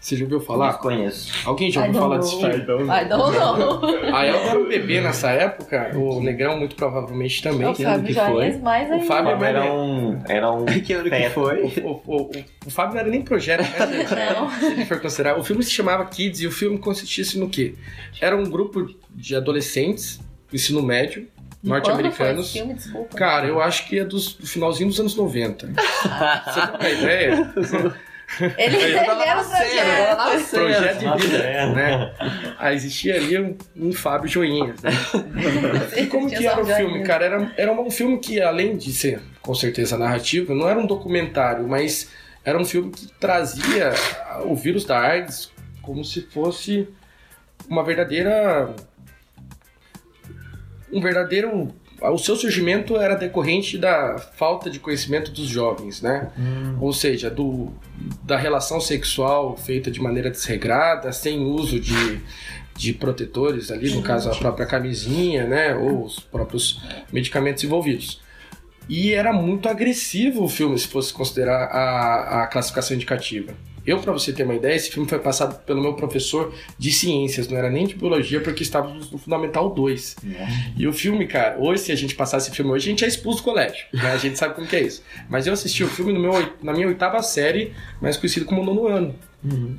[0.00, 0.74] Você já ouviu falar?
[0.74, 1.32] Conheço.
[1.46, 2.24] Alguém já ouviu falar know.
[2.24, 2.56] desse filme?
[2.84, 4.14] I don't know.
[4.14, 7.66] A Elba era um bebê nessa época, o Negrão muito provavelmente também.
[7.68, 8.46] O que ano Fábio que já foi?
[8.48, 9.06] é mais O ainda.
[9.06, 10.22] Fábio é mais Era um.
[10.28, 10.64] Era um.
[10.84, 11.62] Que ano que foi?
[11.62, 12.30] O, o- o-
[12.66, 14.06] o Fábio não era nem projeto, né?
[14.34, 14.50] Não.
[14.60, 15.38] Se ele for considerar.
[15.38, 17.74] O filme se chamava Kids e o filme consistisse no quê?
[18.20, 20.20] Era um grupo de adolescentes,
[20.52, 21.26] ensino médio,
[21.64, 22.54] norte-americanos.
[23.16, 25.66] Cara, eu acho que é dos, do finalzinho dos anos 90.
[25.74, 27.54] Você tem uma ideia?
[28.58, 30.50] Ele, ele era um projeto.
[30.50, 32.14] Projeto de vida, né?
[32.58, 34.90] Ah, existia ali um, um Fábio Joinhas, né?
[35.96, 37.06] E como que era o filme, joinha.
[37.06, 37.24] cara?
[37.24, 41.66] Era, era um filme que, além de ser, com certeza, narrativo, não era um documentário,
[41.68, 42.10] mas
[42.44, 43.92] era um filme que trazia
[44.44, 46.88] o vírus da AIDS como se fosse
[47.68, 48.74] uma verdadeira...
[50.92, 51.74] Um verdadeiro...
[52.02, 56.30] O seu surgimento era decorrente da falta de conhecimento dos jovens, né?
[56.80, 57.72] Ou seja, do,
[58.22, 62.20] da relação sexual feita de maneira desregrada, sem uso de,
[62.76, 65.74] de protetores ali, no caso a própria camisinha, né?
[65.76, 68.20] Ou os próprios medicamentos envolvidos.
[68.86, 73.54] E era muito agressivo o filme, se fosse considerar a, a classificação indicativa.
[73.86, 77.48] Eu, pra você ter uma ideia, esse filme foi passado pelo meu professor de ciências,
[77.48, 80.16] não era nem de biologia, porque estávamos no Fundamental 2.
[80.76, 83.08] E o filme, cara, hoje, se a gente passasse esse filme hoje, a gente é
[83.08, 83.86] expulso do colégio.
[83.92, 84.12] Né?
[84.12, 85.02] A gente sabe como que é isso.
[85.28, 86.32] Mas eu assisti o filme no meu,
[86.62, 89.14] na minha oitava série, mais conhecido como nono ano.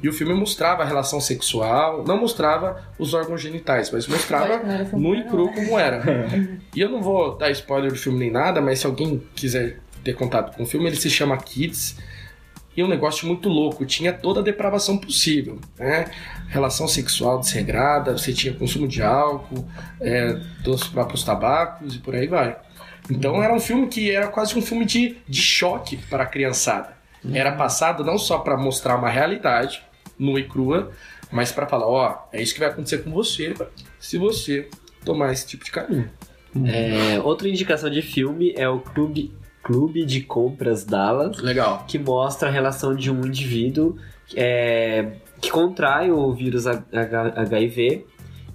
[0.04, 4.62] E o filme mostrava a relação sexual, não mostrava os órgãos genitais, mas mostrava
[4.94, 5.54] nu e pornô, cru né?
[5.56, 6.04] como era.
[6.76, 10.14] e eu não vou dar spoiler do filme nem nada, mas se alguém quiser ter
[10.14, 11.98] contato com o filme, ele se chama Kids.
[12.76, 16.06] E um negócio muito louco, tinha toda a depravação possível, né?
[16.50, 19.66] Relação sexual desregrada, você tinha consumo de álcool,
[20.02, 22.58] é, dos próprios tabacos e por aí vai.
[23.10, 26.96] Então era um filme que era quase um filme de, de choque para a criançada.
[27.34, 29.82] Era passado não só para mostrar uma realidade
[30.18, 30.92] nua e crua,
[31.32, 33.54] mas para falar, ó, é isso que vai acontecer com você
[34.00, 34.70] se você
[35.04, 36.10] tomar esse tipo de caminho.
[36.66, 39.34] É, outra indicação de filme é o Clube,
[39.66, 41.84] Clube de Compras Dallas, Legal.
[41.88, 43.98] que mostra a relação de um indivíduo
[44.36, 48.06] é, que contrai o vírus HIV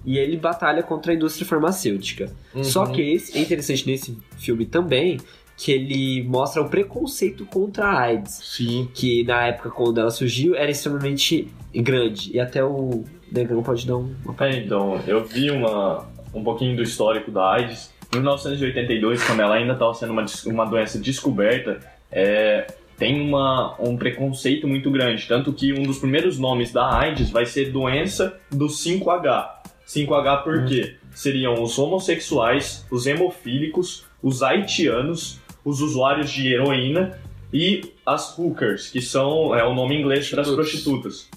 [0.05, 2.31] e ele batalha contra a indústria farmacêutica.
[2.55, 2.63] Uhum.
[2.63, 5.19] Só que esse, é interessante nesse filme também
[5.57, 8.39] que ele mostra o preconceito contra a AIDS.
[8.43, 8.89] Sim.
[8.93, 12.31] Que na época quando ela surgiu era extremamente grande.
[12.33, 16.75] E até o Negão pode dar um- uma É, então, eu vi uma, um pouquinho
[16.75, 17.91] do histórico da AIDS.
[18.13, 21.79] Em 1982, quando ela ainda estava sendo uma, uma doença descoberta,
[22.11, 25.25] é, tem uma, um preconceito muito grande.
[25.27, 29.49] Tanto que um dos primeiros nomes da AIDS vai ser doença do 5H.
[29.87, 30.95] 5H por quê?
[31.11, 37.17] Seriam os homossexuais, os hemofílicos, os haitianos, os usuários de heroína
[37.53, 41.29] e as hookers, que são é o nome inglês para as prostitutas.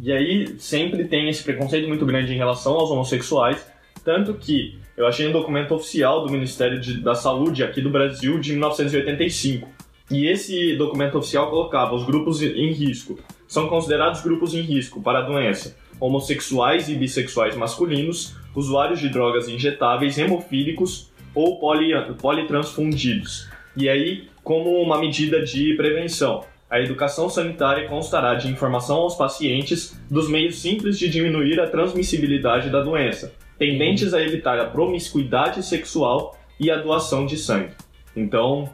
[0.00, 3.66] E aí sempre tem esse preconceito muito grande em relação aos homossexuais,
[4.04, 8.38] tanto que eu achei um documento oficial do Ministério de- da Saúde aqui do Brasil
[8.38, 9.68] de 1985.
[10.10, 13.18] E esse documento oficial colocava os grupos em risco.
[13.46, 19.48] São considerados grupos em risco para a doença homossexuais e bissexuais masculinos, usuários de drogas
[19.48, 23.48] injetáveis, hemofílicos ou poli, politransfundidos.
[23.76, 29.98] E aí, como uma medida de prevenção, a educação sanitária constará de informação aos pacientes
[30.10, 36.38] dos meios simples de diminuir a transmissibilidade da doença, tendentes a evitar a promiscuidade sexual
[36.58, 37.72] e a doação de sangue.
[38.14, 38.70] Então,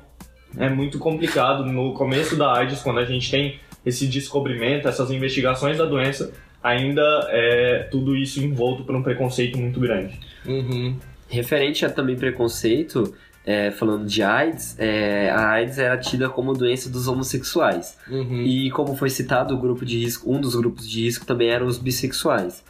[0.57, 5.79] é muito complicado no começo da AIDS, quando a gente tem esse descobrimento, essas investigações
[5.79, 6.33] da doença,
[6.63, 10.19] ainda é tudo isso envolto por um preconceito muito grande.
[10.47, 10.97] Uhum.
[11.29, 13.15] Referente a também preconceito,
[13.45, 17.99] é, falando de AIDS, é, a AIDS era tida como doença dos homossexuais.
[18.09, 18.43] Uhum.
[18.43, 21.67] E como foi citado, o grupo de risco, um dos grupos de risco também eram
[21.67, 22.65] os bissexuais.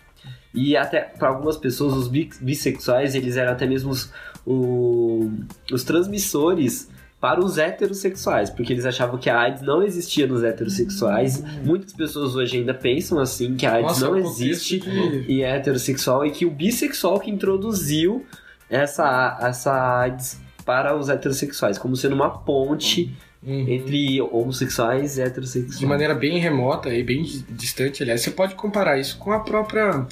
[0.54, 4.12] E até para algumas pessoas, os bi- bissexuais, eles eram até mesmo os,
[4.46, 5.30] o-
[5.72, 6.88] os transmissores
[7.20, 11.42] para os heterossexuais, porque eles achavam que a AIDS não existia nos heterossexuais.
[11.64, 15.24] Muitas pessoas hoje ainda pensam assim, que a AIDS Nossa, não o contexto existe de-
[15.32, 18.24] e é heterossexual, e que o bissexual que introduziu
[18.68, 23.14] essa, essa AIDS para os heterossexuais, como sendo uma ponte
[23.46, 23.66] Uhum.
[23.68, 25.78] entre homossexuais e heterossexuais.
[25.78, 28.20] de maneira bem remota e bem di- distante, aliás.
[28.22, 30.06] Você pode comparar isso com a própria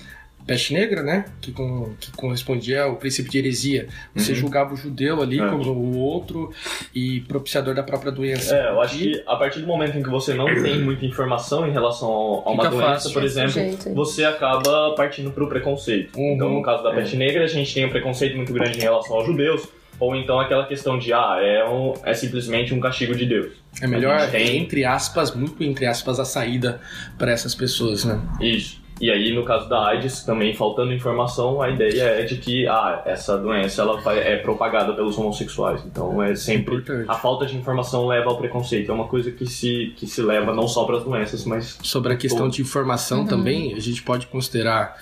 [0.44, 1.26] peste negra, né?
[1.40, 3.86] Que, com- que correspondia ao princípio de heresia.
[4.12, 4.38] Você Uhum.
[4.38, 5.48] julgava o judeu ali É.
[5.48, 6.50] como o outro
[6.92, 8.56] e propiciador da própria doença.
[8.56, 11.06] É, eu acho E- que a partir do momento em que você não tem muita
[11.06, 13.12] informação em relação a uma Fica doença, fácil.
[13.12, 13.94] por exemplo, aí.
[13.94, 16.18] você acaba partindo para o preconceito.
[16.18, 16.34] Uhum.
[16.34, 19.14] Então, no caso da peste negra, a gente tem um preconceito muito grande em relação
[19.14, 19.62] aos judeus,
[20.02, 23.52] ou então aquela questão de, ah, é, um, é simplesmente um castigo de Deus.
[23.80, 26.80] É melhor, tem- entre aspas, muito entre aspas, a saída
[27.16, 28.20] para essas pessoas, né?
[28.40, 28.82] Isso.
[29.00, 33.02] E aí, no caso da AIDS, também faltando informação, a ideia é de que, ah,
[33.04, 35.82] essa doença ela é propagada pelos homossexuais.
[35.86, 36.76] Então, é sempre...
[36.76, 37.06] Importante.
[37.08, 38.90] A falta de informação leva ao preconceito.
[38.90, 42.12] É uma coisa que se, que se leva não só para as doenças, mas Sobre
[42.12, 44.96] a questão de informação também, a gente pode considerar,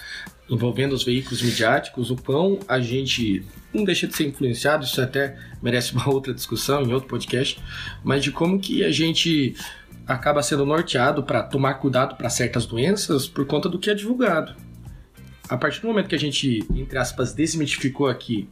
[0.50, 5.36] envolvendo os veículos midiáticos, o quão a gente não deixa de ser influenciado, isso até
[5.62, 7.60] merece uma outra discussão em outro podcast,
[8.02, 9.54] mas de como que a gente
[10.06, 14.54] acaba sendo norteado para tomar cuidado para certas doenças por conta do que é divulgado.
[15.48, 18.48] A partir do momento que a gente, entre aspas, desmitificou aqui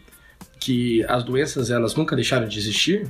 [0.61, 3.09] que as doenças elas nunca deixaram de existir,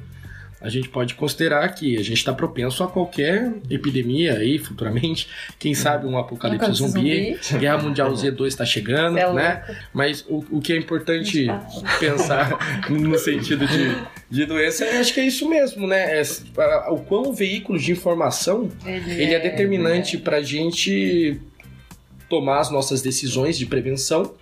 [0.61, 5.29] a gente pode considerar que a gente está propenso a qualquer epidemia aí futuramente.
[5.59, 7.61] Quem sabe um apocalipse Apocalipse zumbi, zumbi.
[7.61, 9.77] Guerra Mundial Z2 está chegando, É né?
[9.93, 11.99] Mas o, o que é importante para.
[12.01, 12.59] pensar
[12.91, 13.97] no sentido de,
[14.29, 16.21] de doença, eu acho que é isso mesmo, né?
[16.21, 16.23] É,
[16.91, 21.41] o quão o veículo de informação ele é determinante para a gente
[22.29, 24.35] tomar as nossas decisões de prevenção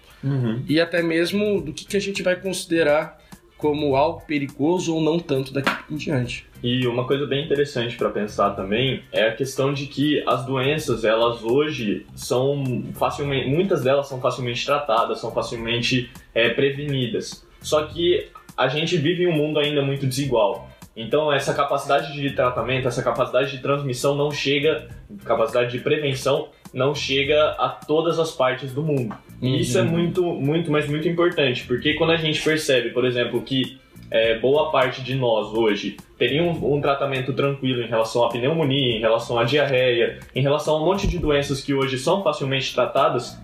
[0.66, 3.22] e até mesmo do que, que a gente vai considerar
[3.56, 6.46] como algo perigoso ou não tanto daqui em diante.
[6.62, 11.04] E uma coisa bem interessante para pensar também é a questão de que as doenças,
[11.04, 17.46] elas hoje são facilmente, muitas delas são facilmente tratadas, são facilmente é, prevenidas.
[17.60, 20.68] Só que a gente vive em um mundo ainda muito desigual.
[20.96, 24.88] Então essa capacidade de tratamento, essa capacidade de transmissão não chega,
[25.24, 29.16] capacidade de prevenção não chega a todas as partes do mundo.
[29.40, 33.40] E isso é muito, muito, mas muito importante, porque quando a gente percebe, por exemplo,
[33.42, 33.78] que
[34.10, 38.96] é, boa parte de nós hoje teria um, um tratamento tranquilo em relação à pneumonia,
[38.96, 42.72] em relação à diarreia, em relação a um monte de doenças que hoje são facilmente
[42.72, 43.36] tratadas,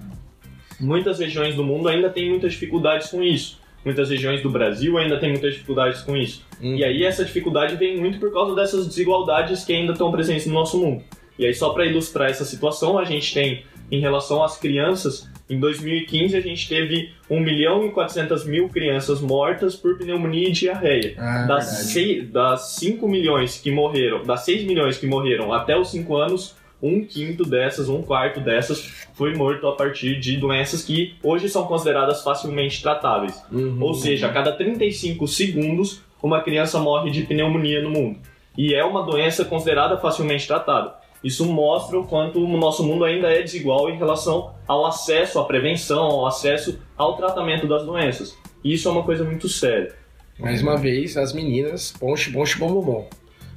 [0.81, 3.61] muitas regiões do mundo ainda têm muitas dificuldades com isso.
[3.85, 6.47] Muitas regiões do Brasil ainda têm muitas dificuldades com isso.
[6.61, 10.55] E aí essa dificuldade vem muito por causa dessas desigualdades que ainda estão presentes no
[10.55, 11.03] nosso mundo.
[11.39, 15.59] E aí só para ilustrar essa situação, a gente tem em relação às crianças, em
[15.61, 21.14] 2015 a gente teve 1 milhão e 400 mil crianças mortas por pneumonia e diarreia.
[21.18, 21.85] Ah, das, verdade.
[21.93, 26.55] sei- das 5 milhões que morreram, das 6 milhões que morreram até os 5 anos,
[26.83, 31.64] um quinto dessas, um quarto dessas foi morto a partir de doenças que hoje são
[31.66, 33.41] consideradas facilmente tratáveis.
[33.53, 33.76] Uhum.
[33.80, 38.18] Ou seja, a cada 35 segundos, uma criança morre de pneumonia no mundo.
[38.57, 40.95] E é uma doença considerada facilmente tratada.
[41.23, 45.45] Isso mostra o quanto o nosso mundo ainda é desigual em relação ao acesso à
[45.45, 48.37] prevenção, ao acesso ao tratamento das doenças.
[48.64, 49.95] E isso é uma coisa muito séria.
[50.39, 53.11] Mais uma vez, as meninas, ponche, ponche, bom, bom, bom.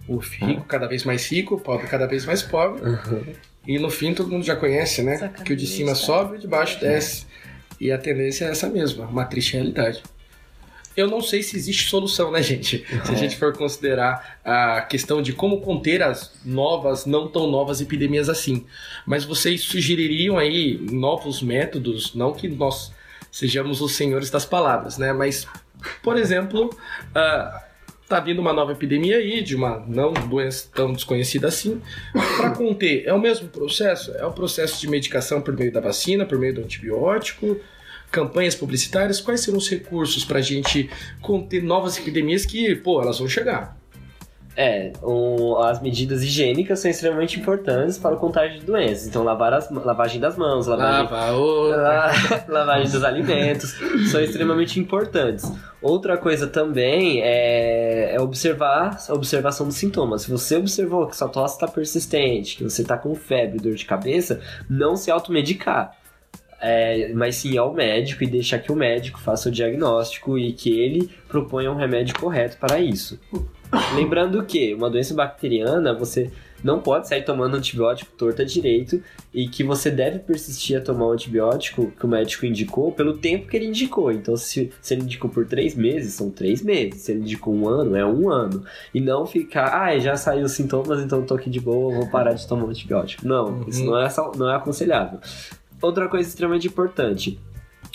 [0.07, 2.81] O rico cada vez mais rico, o pobre cada vez mais pobre.
[3.67, 5.15] E no fim todo mundo já conhece, né?
[5.15, 7.25] Sacanagem, que o de cima sobe e o de baixo desce.
[7.81, 10.03] E a tendência é essa mesma, uma triste realidade.
[10.95, 12.85] Eu não sei se existe solução, né, gente?
[13.03, 17.81] Se a gente for considerar a questão de como conter as novas, não tão novas
[17.81, 18.65] epidemias assim.
[19.05, 22.93] Mas vocês sugeririam aí novos métodos, não que nós
[23.31, 25.11] sejamos os senhores das palavras, né?
[25.11, 25.45] Mas,
[26.01, 26.69] por exemplo,
[27.13, 27.65] ah,
[28.07, 31.81] tá vindo uma nova epidemia aí, de uma não doença tão desconhecida assim.
[32.37, 34.11] Para conter, é o mesmo processo?
[34.11, 37.59] É o processo de medicação por meio da vacina, por meio do antibiótico?
[38.11, 39.19] Campanhas publicitárias?
[39.19, 40.89] Quais serão os recursos para a gente
[41.21, 43.77] conter novas epidemias que, pô, elas vão chegar?
[44.57, 44.93] É,
[45.65, 49.05] as medidas higiênicas são extremamente importantes para o contágio de doenças.
[49.05, 51.31] Então, lavar as, lavagem das mãos, lavagem, Lava,
[51.75, 53.71] La- lavagem dos alimentos
[54.09, 55.51] são extremamente importantes.
[55.81, 60.21] Outra coisa também é, é observar a observação dos sintomas.
[60.21, 63.83] Se você observou que sua tosse está persistente, que você está com febre, dor de
[63.83, 64.39] cabeça,
[64.69, 65.97] não se automedicar.
[66.67, 70.79] É, mas sim ao médico e deixar que o médico faça o diagnóstico e que
[70.79, 73.19] ele proponha um remédio correto para isso.
[73.93, 76.31] Lembrando que uma doença bacteriana você
[76.63, 78.99] não pode sair tomando antibiótico torta direito
[79.31, 83.47] e que você deve persistir a tomar o antibiótico que o médico indicou pelo tempo
[83.47, 84.11] que ele indicou.
[84.11, 87.01] Então, se, se ele indicou por três meses, são três meses.
[87.01, 88.65] Se ele indicou um ano, é um ano.
[88.91, 92.33] E não ficar, ah, já saiu os sintomas, então tô aqui de boa, vou parar
[92.33, 93.27] de tomar o antibiótico.
[93.27, 95.19] Não, isso não é, não é aconselhável.
[95.81, 97.39] Outra coisa extremamente importante: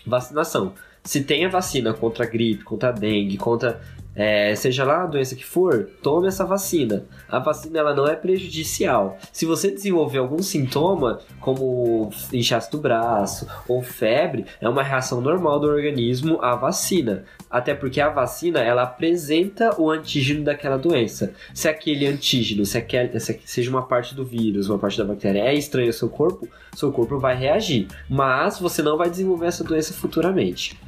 [0.07, 0.75] vacinação.
[1.03, 3.81] Se tem a vacina contra a gripe, contra a dengue, contra
[4.15, 7.05] é, seja lá a doença que for, tome essa vacina.
[7.29, 9.17] A vacina ela não é prejudicial.
[9.33, 15.61] Se você desenvolver algum sintoma, como inchaço do braço ou febre, é uma reação normal
[15.61, 17.25] do organismo à vacina.
[17.49, 21.33] Até porque a vacina ela apresenta o antígeno daquela doença.
[21.55, 25.41] Se aquele antígeno, se, aquele, se seja uma parte do vírus, uma parte da bactéria
[25.41, 27.89] é estranha ao seu corpo, seu corpo vai reagir.
[28.09, 30.79] Mas você não vai desenvolver essa doença futuramente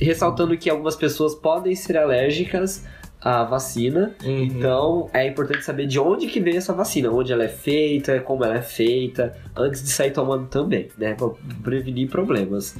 [0.00, 2.84] ressaltando que algumas pessoas podem ser alérgicas
[3.20, 7.48] à vacina, então é importante saber de onde que veio essa vacina, onde ela é
[7.48, 11.30] feita, como ela é feita, antes de sair tomando também, né, para
[11.62, 12.76] prevenir problemas.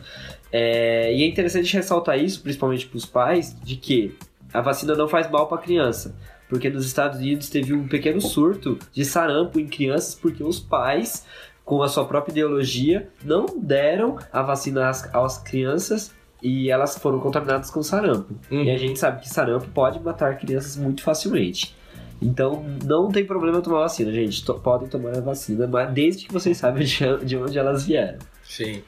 [0.52, 4.16] É, e é interessante ressaltar isso, principalmente para os pais, de que
[4.52, 6.14] a vacina não faz mal para a criança.
[6.48, 11.26] Porque nos Estados Unidos teve um pequeno surto de sarampo em crianças porque os pais,
[11.64, 16.12] com a sua própria ideologia, não deram a vacina às, às crianças
[16.44, 18.34] e elas foram contaminadas com sarampo.
[18.50, 18.64] Uhum.
[18.64, 21.74] E a gente sabe que sarampo pode matar crianças muito facilmente.
[22.20, 24.44] Então não tem problema tomar vacina, gente.
[24.62, 28.18] Podem tomar a vacina, mas desde que vocês saibam de, de onde elas vieram.
[28.42, 28.82] Sim.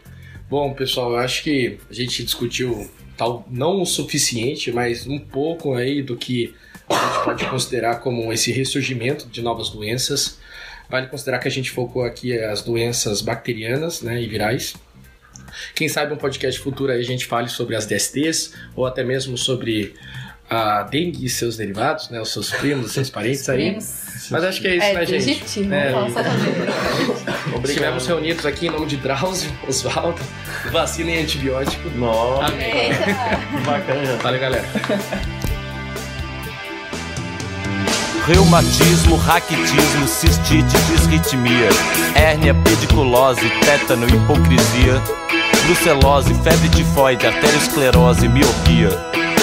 [0.51, 5.73] Bom, pessoal, eu acho que a gente discutiu tal, não o suficiente, mas um pouco
[5.73, 6.55] aí do que
[6.91, 10.39] a gente pode considerar como esse ressurgimento de novas doenças.
[10.91, 14.75] Vale considerar que a gente focou aqui as doenças bacterianas né, e virais.
[15.75, 19.37] Quem sabe um podcast futuro aí a gente fale sobre as DSTs ou até mesmo
[19.39, 19.95] sobre
[20.49, 23.71] a dengue e seus derivados, né, os seus primos, os seus parentes aí.
[23.71, 24.07] Primos.
[24.31, 25.27] Mas acho que é isso, É, né, gente?
[25.27, 27.69] legítimo, É, não posso saber.
[27.69, 30.21] Estivemos reunidos aqui em nome de Drauzio, Oswaldo,
[30.71, 31.89] vacina e antibiótico.
[31.91, 32.91] Nossa, Amém.
[33.65, 34.17] Bacana.
[34.23, 34.65] Valeu, galera.
[38.27, 41.69] Reumatismo, raquitismo, cistite, disritmia,
[42.17, 45.01] hérnia, pediculose, tétano, hipocrisia,
[45.67, 48.89] brucelose, febre tifoide, arteriosclerose, miopia,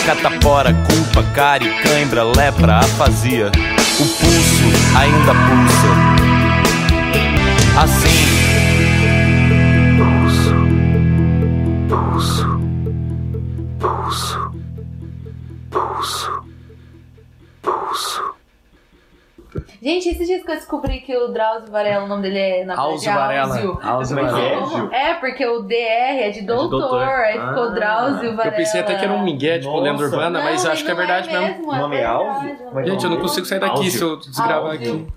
[0.06, 3.52] catapora, culpa, cárie, cãibra, lepra, afasia.
[4.00, 4.64] O pulso
[4.98, 5.92] ainda pulsa.
[7.78, 8.24] Assim.
[9.98, 10.56] Pulso,
[11.90, 12.53] pulso,
[19.84, 22.74] Gente, esses dias que eu descobri que o Drauzio Varela, o nome dele é na
[22.80, 23.80] Alzo verdade, Varela.
[23.84, 24.90] Alzo Varela.
[24.96, 25.74] É, porque o DR
[26.22, 27.02] é de doutor, doutor.
[27.04, 27.68] aí ficou Ah.
[27.68, 28.46] Drauzio Varela.
[28.56, 29.84] Eu pensei até que era um migué, tipo Nossa.
[29.84, 31.48] lenda urbana, mas Não, acho que é não verdade mesmo.
[31.48, 31.70] mesmo.
[31.70, 32.50] O nome é Alzo?
[32.74, 33.92] Mas Gente, eu não consigo sair daqui Áudio.
[33.92, 34.94] se eu desgravar Áudio.
[34.94, 35.08] aqui.